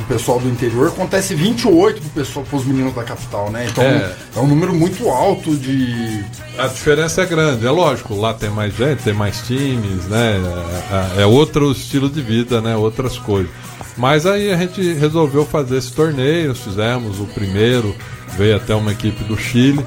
[0.00, 3.66] do pessoal do interior, acontece 28 pro pessoal, pros meninos da capital, né?
[3.70, 4.14] Então É.
[4.36, 6.24] é, um número muito alto de.
[6.58, 10.40] A diferença é grande, é lógico, lá tem mais gente, tem mais times, né?
[11.16, 12.76] É, é outro estilo de vida, né?
[12.76, 13.50] Outras coisas.
[13.96, 17.94] Mas aí a gente resolveu fazer esse torneio, fizemos o primeiro,
[18.38, 19.84] veio até uma equipe do Chile,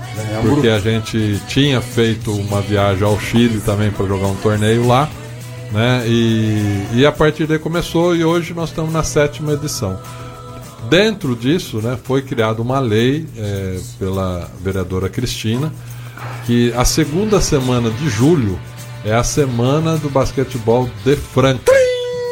[0.47, 5.09] porque a gente tinha feito uma viagem ao Chile também para jogar um torneio lá,
[5.73, 6.03] né?
[6.07, 9.99] E, e a partir daí começou e hoje nós estamos na sétima edição.
[10.89, 15.73] Dentro disso, né, foi criada uma lei é, pela vereadora Cristina
[16.45, 18.59] que a segunda semana de julho
[19.03, 21.71] é a semana do basquetebol de Franca.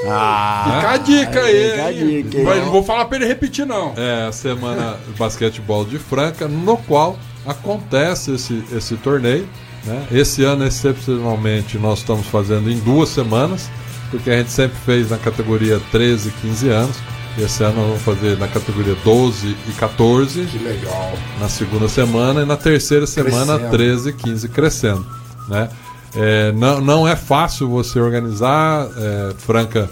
[0.08, 1.70] Ah, Fica a dica aí.
[1.72, 2.44] fica a dica, hein?
[2.44, 3.94] Mas não vou falar pra ele repetir, não.
[3.96, 9.48] É a semana do basquetebol de Franca, no qual acontece esse, esse torneio.
[9.86, 10.08] Né?
[10.12, 13.70] Esse ano, excepcionalmente, nós estamos fazendo em duas semanas,
[14.10, 16.98] porque a gente sempre fez na categoria 13 e 15 anos.
[17.38, 20.46] E esse ano nós vamos fazer na categoria 12 e 14.
[20.46, 21.14] Que legal.
[21.40, 23.72] na segunda semana e na terceira semana Crescendo.
[23.72, 25.06] 13 e 15 crescendo
[25.48, 25.70] né
[26.14, 29.90] É, não, não é fácil você organizar é, Franca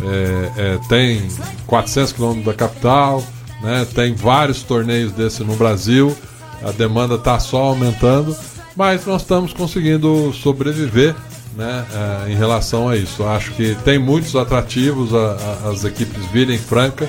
[0.00, 1.28] é, é, tem
[1.68, 3.22] 400 quilômetros da capital
[3.62, 6.16] né tem vários torneios desse no Brasil
[6.64, 8.36] a demanda está só aumentando
[8.76, 11.14] mas nós estamos conseguindo sobreviver
[11.56, 11.84] né,
[12.26, 13.24] é, em relação a isso.
[13.24, 17.08] Acho que tem muitos atrativos a- a- as equipes virem Franca.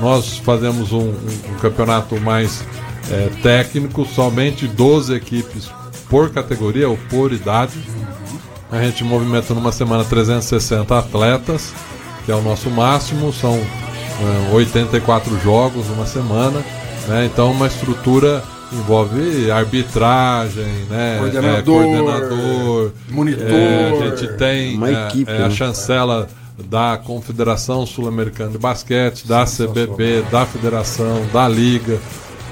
[0.00, 2.64] Nós fazemos um, um- campeonato mais
[3.10, 5.70] é, técnico, somente 12 equipes
[6.08, 7.74] por categoria ou por idade.
[8.72, 11.72] A gente movimenta numa semana 360 atletas,
[12.24, 13.54] que é o nosso máximo, são
[14.50, 16.60] é, 84 jogos numa semana.
[17.06, 17.26] né?
[17.26, 18.42] Então, uma estrutura
[18.74, 21.16] envolve arbitragem, né?
[21.16, 23.46] é, Coordenador, coordenador monitor.
[23.48, 25.50] é, a gente tem Uma é, equipe, é, a né?
[25.50, 26.28] chancela
[26.70, 31.98] da Confederação Sul-Americana de Basquete, da CBB, da Federação, da Liga.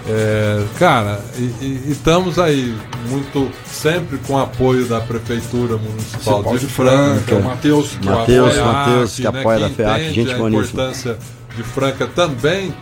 [0.08, 2.76] É, cara, e, e- e estamos aí
[3.08, 7.36] muito sempre com apoio da Prefeitura Municipal de de Franca, Franca.
[7.36, 10.64] o Matheus, que apoia a Matheus, que né, apoia da FEAC, entende gente a boníssima.
[10.82, 11.18] importância
[11.56, 12.74] de Franca também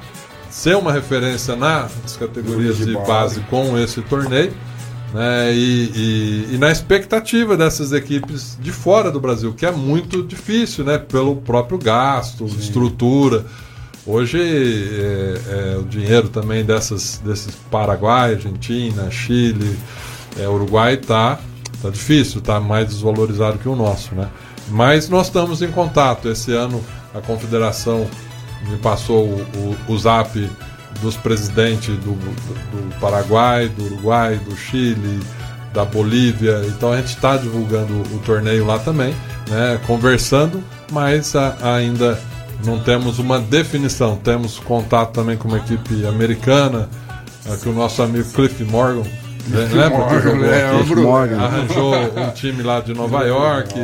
[0.50, 3.40] ser uma referência nas categorias De de base.
[3.48, 4.52] com esse torneio.
[5.14, 5.52] né?
[5.52, 5.90] E,
[6.50, 10.98] e- e na expectativa dessas equipes de fora do Brasil, que é muito difícil, né?
[10.98, 13.44] Pelo próprio gasto, estrutura.
[14.06, 15.40] Hoje é,
[15.74, 19.76] é, o dinheiro também dessas, desses Paraguai, Argentina, Chile,
[20.38, 21.38] é, Uruguai tá,
[21.82, 24.28] tá difícil, tá mais desvalorizado que o nosso, né?
[24.68, 26.28] Mas nós estamos em contato.
[26.28, 26.82] Esse ano
[27.14, 28.06] a confederação
[28.68, 29.40] me passou o,
[29.88, 30.50] o, o zap
[31.00, 35.20] dos presidentes do, do, do Paraguai, do Uruguai, do Chile,
[35.72, 36.62] da Bolívia.
[36.66, 39.14] Então a gente está divulgando o torneio lá também,
[39.48, 39.80] né?
[39.86, 42.18] Conversando, mas a- ainda
[42.64, 44.16] não temos uma definição.
[44.16, 46.88] Temos contato também com uma equipe americana,
[47.46, 49.04] eh, que o nosso amigo Cliff Morgan.
[49.48, 51.06] Né, lembra que Morgan, jogou é.
[51.06, 51.40] Morgan.
[51.40, 53.74] arranjou um time lá de Nova York.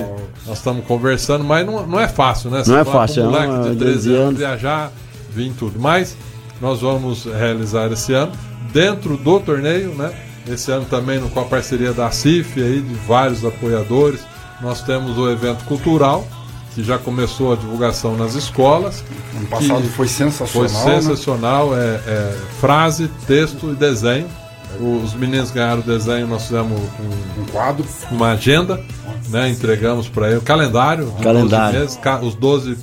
[0.46, 2.62] Nós estamos conversando, mas não, não é fácil, né?
[2.62, 4.38] Você Não é fácil, com um é moleque de 13 12 anos anos.
[4.38, 4.92] viajar,
[5.30, 5.78] vir em tudo.
[5.78, 6.16] Mas
[6.60, 8.32] nós vamos realizar esse ano
[8.72, 10.12] dentro do torneio, né?
[10.48, 14.20] Esse ano também com a parceria da CIF aí, de vários apoiadores.
[14.60, 16.26] Nós temos o evento cultural,
[16.74, 19.02] que já começou a divulgação nas escolas.
[19.36, 20.68] Ano passado que foi sensacional.
[20.68, 21.00] Foi né?
[21.00, 24.28] sensacional, é, é frase, texto e desenho.
[24.78, 27.84] Os meninos ganharam o desenho, nós fizemos um, Um quadro.
[28.10, 28.82] uma agenda,
[29.30, 29.48] né?
[29.48, 31.72] Entregamos para ele, calendário, de Calendário.
[31.72, 32.76] 12 meses, ca- os 12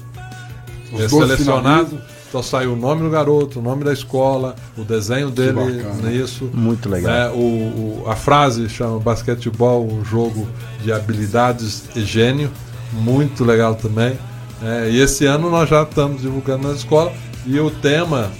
[0.91, 1.89] Os é, 12 selecionados.
[1.89, 2.13] finalistas.
[2.29, 6.49] Então saiu o nome do garoto, o nome da escola, o desenho dele nisso.
[6.51, 7.11] Muito legal.
[7.11, 7.29] né?
[7.29, 10.47] O, o- a frase chama basquetebol um jogo
[10.81, 12.49] de habilidades e gênio,
[12.91, 14.17] muito legal também.
[14.63, 17.13] É, e esse ano nós já estamos divulgando na escola
[17.45, 18.31] e o tema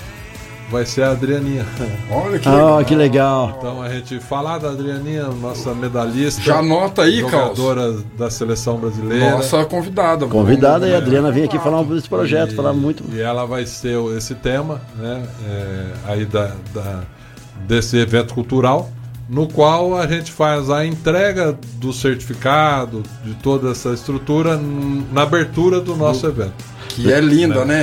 [0.74, 1.66] vai ser a Adrianinha.
[2.12, 2.80] Olha que legal.
[2.82, 3.56] Oh, que legal.
[3.60, 7.58] Então a gente falar da Adrianinha, nossa medalhista, Já anota aí, Carlos.
[7.58, 9.32] jogadora da seleção brasileira.
[9.32, 10.26] Nossa convidada.
[10.26, 13.04] Convidada aí, a Adriana vem aqui falar desse projeto, E- falar muito.
[13.14, 15.24] E ela vai ser o- esse tema, né?
[15.48, 17.02] é, aí da, da-
[17.68, 18.90] desse evento cultural,
[19.30, 24.60] no qual a gente faz a entrega do certificado, de toda essa estrutura,
[25.12, 26.73] na abertura do nosso evento.
[26.96, 27.82] Que é linda, né?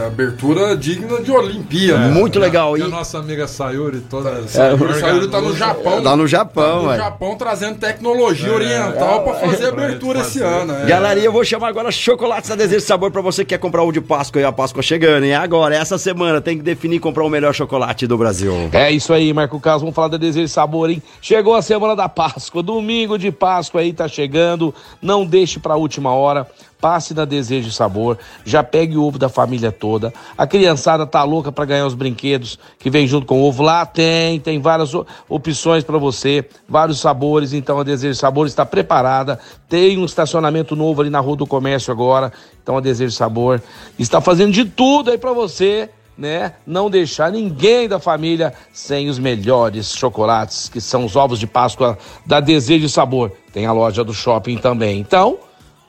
[0.00, 2.08] É abertura digna de Olimpíada.
[2.08, 2.76] Muito legal.
[2.76, 4.30] E E a nossa amiga Sayuri, toda.
[4.30, 6.02] É, o Sayuri tá no Japão.
[6.02, 7.02] lá no Japão, no velho.
[7.02, 10.44] Japão trazendo tecnologia oriental pra fazer pra abertura esse fazer.
[10.44, 10.74] ano.
[10.74, 10.86] é.
[10.86, 13.82] Galerinha, eu vou chamar agora chocolates da Desejo de Sabor pra você que quer comprar
[13.82, 15.24] o de Páscoa e a Páscoa chegando.
[15.24, 18.52] E agora, essa semana, tem que definir comprar o melhor chocolate do Brasil.
[18.72, 19.82] É isso aí, Marco Carlos.
[19.82, 21.02] Vamos falar da Desejo de Sabor, hein?
[21.22, 24.74] Chegou a semana da Páscoa, domingo de Páscoa aí tá chegando.
[25.00, 26.46] Não deixe pra última hora.
[26.80, 30.12] Passe na Desejo de Sabor, já pegue o ovo da família toda.
[30.36, 33.62] A criançada tá louca pra ganhar os brinquedos que vem junto com o ovo.
[33.62, 34.92] Lá tem, tem várias
[35.28, 37.52] opções pra você, vários sabores.
[37.52, 39.38] Então a Desejo de Sabor está preparada.
[39.68, 42.32] Tem um estacionamento novo ali na Rua do Comércio agora.
[42.62, 43.60] Então a Desejo de Sabor
[43.98, 46.52] está fazendo de tudo aí pra você né?
[46.66, 51.96] Não deixar ninguém da família sem os melhores chocolates, que são os ovos de Páscoa
[52.26, 53.32] da Desejo e Sabor.
[53.54, 55.00] Tem a loja do shopping também.
[55.00, 55.38] Então,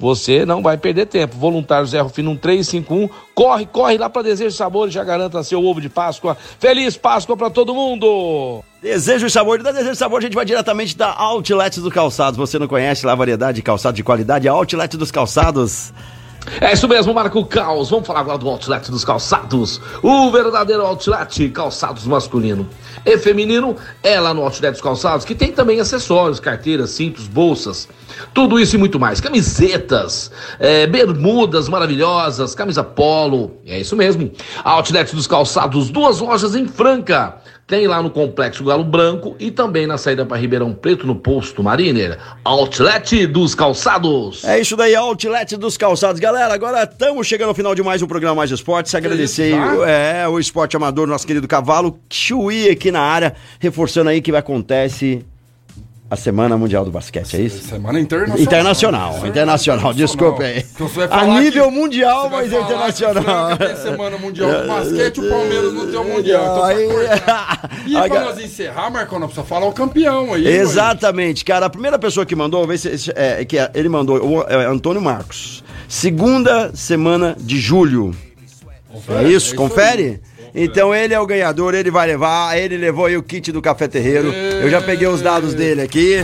[0.02, 1.38] você não vai perder tempo.
[1.38, 5.80] Voluntário Zé Rufino 1351, corre, corre lá para Desejo Sabor e já garanta seu ovo
[5.80, 6.36] de Páscoa.
[6.60, 8.64] Feliz Páscoa para todo mundo!
[8.82, 9.62] Desejo e Sabor.
[9.62, 12.36] Da Desejo e Sabor, a gente vai diretamente da Outlet dos Calçados.
[12.36, 14.49] Você não conhece lá a variedade de calçados de qualidade?
[14.49, 15.93] A Outlet dos Calçados.
[16.60, 17.89] É isso mesmo, Marco Caos.
[17.89, 19.80] Vamos falar agora do Outlet dos Calçados.
[20.02, 22.68] O verdadeiro Outlet Calçados masculino
[23.06, 27.88] e feminino é lá no Outlet dos Calçados, que tem também acessórios, carteiras, cintos, bolsas,
[28.34, 29.22] tudo isso e muito mais.
[29.22, 33.58] Camisetas, é, bermudas maravilhosas, camisa polo.
[33.66, 34.32] É isso mesmo.
[34.64, 37.36] Outlet dos Calçados, duas lojas em Franca.
[37.72, 41.63] Tem lá no Complexo Galo Branco e também na saída para Ribeirão Preto, no posto
[41.63, 42.17] Mariner.
[42.43, 44.43] Outlet dos Calçados.
[44.43, 46.19] É isso daí, Outlet dos Calçados.
[46.19, 48.93] Galera, agora estamos chegando ao final de mais um programa Mais Esportes.
[48.93, 54.22] Agradecer isso, é, o esporte amador, nosso querido Cavalo, Chuí aqui na área, reforçando aí
[54.22, 55.26] que acontece
[56.12, 57.64] a Semana Mundial do Basquete, é isso?
[57.64, 58.41] Semana internacional.
[58.43, 60.66] Internacional, internacional, desculpa aí.
[60.76, 63.57] Então você vai A nível que- mundial, mas internacional.
[63.57, 66.43] que Semana Mundial do Basquete, o Palmeiras não tem o Mundial.
[66.43, 67.70] Então Aí- cortar.
[67.88, 70.45] E Aí- pra nós encerrar, Marcão, nós precisamos falar o campeão aí.
[70.45, 71.66] Exatamente, cara.
[71.68, 72.68] A primeira pessoa que mandou,
[73.16, 75.64] é, que é- ele mandou, é, Antônio Marcos.
[75.88, 78.14] Segunda semana de julho.
[79.09, 79.55] É isso?
[79.55, 80.20] Confere?
[80.54, 83.88] Então ele é o ganhador, ele vai levar, ele levou aí o kit do Café
[83.88, 84.28] Terreiro.
[84.34, 86.24] Eu já peguei os dados dele aqui.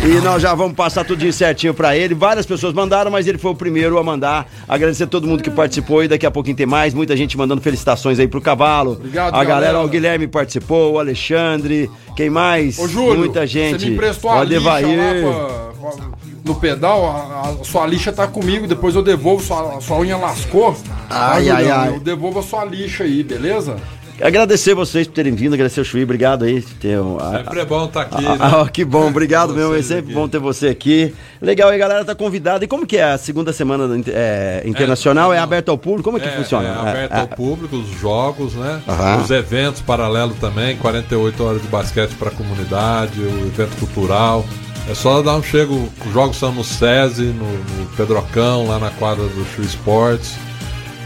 [0.00, 2.14] E nós já vamos passar tudinho certinho pra ele.
[2.14, 4.48] Várias pessoas mandaram, mas ele foi o primeiro a mandar.
[4.68, 6.94] Agradecer a todo mundo que participou e daqui a pouquinho tem mais.
[6.94, 8.92] Muita gente mandando felicitações aí pro cavalo.
[8.92, 9.80] Obrigado, a galera, galera.
[9.84, 12.78] o Guilherme participou, o Alexandre, quem mais?
[12.78, 13.80] Ô, Júlio, Muita gente.
[13.80, 14.98] você me emprestou O a lixa Adevair.
[14.98, 19.76] lá pra- pra- no pedal, a, a sua lixa tá comigo, depois eu devolvo, sua,
[19.76, 20.76] a sua unha lascou.
[21.10, 21.80] Ai, Tá, ai, Julião?
[21.80, 21.88] ai.
[21.96, 23.76] Eu devolvo a sua lixa aí, beleza?
[24.20, 26.60] Agradecer vocês por terem vindo, agradecer o Chuí, obrigado aí.
[26.60, 28.36] Ter um, a- Sempre é bom estar aqui, Ah, né?
[28.40, 29.70] ah, que bom, obrigado mesmo.
[29.70, 30.14] É Vocês sempre aqui.
[30.14, 31.14] bom ter você aqui.
[31.40, 32.64] Legal, e a galera tá convidada.
[32.64, 35.32] E como que é a segunda semana é, internacional?
[35.32, 35.44] É, não.
[35.44, 36.02] aberta ao público?
[36.02, 36.66] Como é que É, funciona?
[36.68, 38.82] É aberto É, ao público, os jogos, né?
[38.88, 39.22] Aham.
[39.22, 44.44] Os eventos paralelos também, 48 horas de basquete para a comunidade, o evento cultural.
[44.88, 48.90] É só dar um chego, os jogos são no SESI, no, no Pedrocão, lá na
[48.90, 50.34] quadra do Shoe Sports.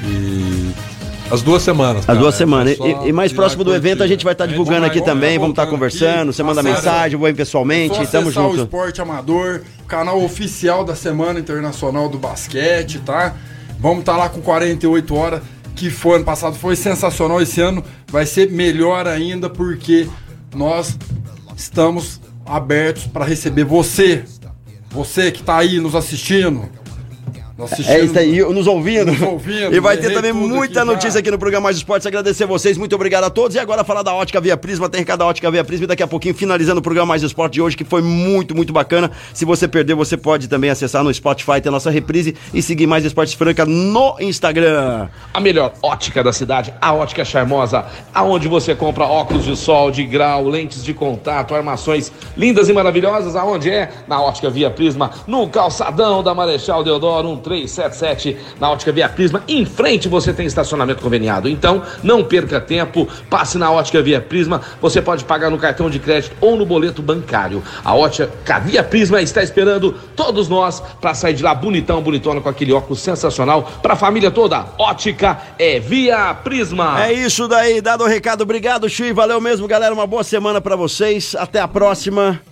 [0.05, 0.70] E
[1.33, 2.01] as duas semanas.
[2.01, 2.78] As cara, duas é semanas.
[2.78, 5.41] E, e mais próximo do evento, a gente vai estar gente divulgando aqui também, tá
[5.41, 6.28] vamos estar voltando conversando.
[6.28, 7.97] aqui, Você manda acessa- mensagem, vou ir pessoalmente.
[7.97, 8.62] Só Tamo acessar o junto.
[8.62, 13.35] Esporte Amador, canal oficial da Semana Internacional do Basquete, tá?
[13.80, 15.43] Vamos estar lá com 48 horas,
[15.74, 17.43] que foi ano passado, foi sensacional.
[17.43, 20.07] Esse ano vai ser melhor ainda, porque
[20.55, 20.97] nós
[21.57, 24.24] estamos abertos para receber você.
[24.90, 26.68] Você que tá aí nos assistindo.
[27.88, 29.12] É isso aí, nos ouvindo.
[29.12, 30.84] Nos ouvindo, E vai ter também muita já.
[30.84, 32.06] notícia aqui no programa Mais Esportes.
[32.06, 33.56] Agradecer vocês, muito obrigado a todos.
[33.56, 35.84] E agora falar da Ótica Via Prisma, tem recado da Ótica Via Prisma.
[35.84, 38.72] E daqui a pouquinho, finalizando o programa Mais Esporte de hoje, que foi muito, muito
[38.72, 39.10] bacana.
[39.32, 42.86] Se você perdeu, você pode também acessar no Spotify, ter a nossa reprise e seguir
[42.86, 45.08] Mais Esportes Franca no Instagram.
[45.32, 47.84] A melhor ótica da cidade, a Ótica Charmosa,
[48.14, 53.36] aonde você compra óculos de sol, de grau, lentes de contato, armações lindas e maravilhosas.
[53.36, 53.90] Aonde é?
[54.06, 59.42] Na Ótica Via Prisma, no calçadão da Marechal Deodoro 1377, na Ótica Via Prisma.
[59.46, 61.48] Em frente você tem estacionamento conveniado.
[61.48, 64.61] Então, não perca tempo, passe na Ótica Via Prisma.
[64.80, 67.62] Você pode pagar no cartão de crédito ou no boleto bancário.
[67.84, 72.48] A Ótica Via Prisma está esperando todos nós para sair de lá bonitão, bonitona com
[72.48, 74.64] aquele óculos sensacional para a família toda.
[74.78, 77.05] Ótica é Via Prisma.
[77.05, 78.42] É isso daí, dado o recado.
[78.42, 79.12] Obrigado, Chui.
[79.12, 79.94] Valeu mesmo, galera.
[79.94, 81.34] Uma boa semana pra vocês.
[81.38, 82.51] Até a próxima.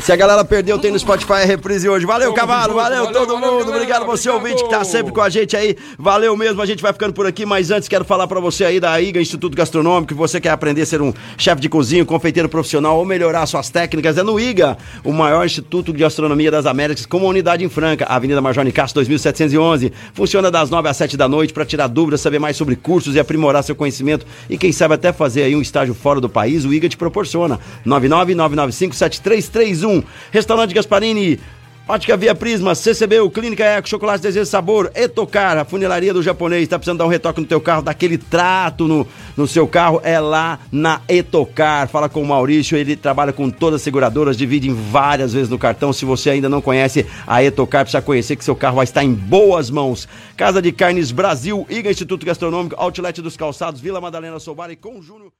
[0.00, 2.04] Se a galera perdeu, tem no Spotify a reprise hoje.
[2.04, 2.74] Valeu, Tamo Cavalo.
[2.74, 3.60] Valeu, valeu, todo valeu, mundo.
[3.64, 4.52] galera, Obrigado você, obrigado.
[4.58, 5.76] ouvinte, que tá sempre com a gente aí.
[5.98, 6.60] Valeu mesmo.
[6.60, 7.46] A gente vai ficando por aqui.
[7.46, 10.08] Mas antes, quero falar pra você aí da IGA Instituto Gastronômico.
[10.08, 13.46] que Você quer aprender a ser um chefe de cozinha, um confeiteiro profissional ou melhorar
[13.46, 14.18] suas técnicas.
[14.18, 18.04] É no IGA, o maior instituto de gastronomia das Américas, com uma unidade em Franca,
[18.04, 19.90] Avenida Major Nicasso, 2711.
[20.12, 23.20] Funciona das 9 às 7 da noite para tirar dúvidas, saber mais sobre cursos e
[23.20, 24.26] aprimorar seu conhecimento.
[24.50, 27.58] E quem sabe até fazer aí um estágio fora do país, o IGA te proporciona.
[27.86, 29.83] 999957331.
[30.30, 31.40] Restaurante Gasparini.
[31.86, 36.78] Ótica Via Prisma, CCBU, Clínica Eco, Chocolate Desejo Sabor, Etocar, a funilaria do japonês, tá
[36.78, 39.06] precisando dar um retoque no teu carro, daquele trato no,
[39.36, 41.86] no seu carro, é lá na Etocar.
[41.86, 45.58] Fala com o Maurício, ele trabalha com todas as seguradoras, divide em várias vezes no
[45.58, 45.92] cartão.
[45.92, 49.12] Se você ainda não conhece a Etocar, precisa conhecer que seu carro vai estar em
[49.12, 50.08] boas mãos.
[50.38, 55.02] Casa de Carnes Brasil, IGA Instituto Gastronômico, Outlet dos Calçados, Vila Madalena Sobar e com
[55.02, 55.30] Júnior.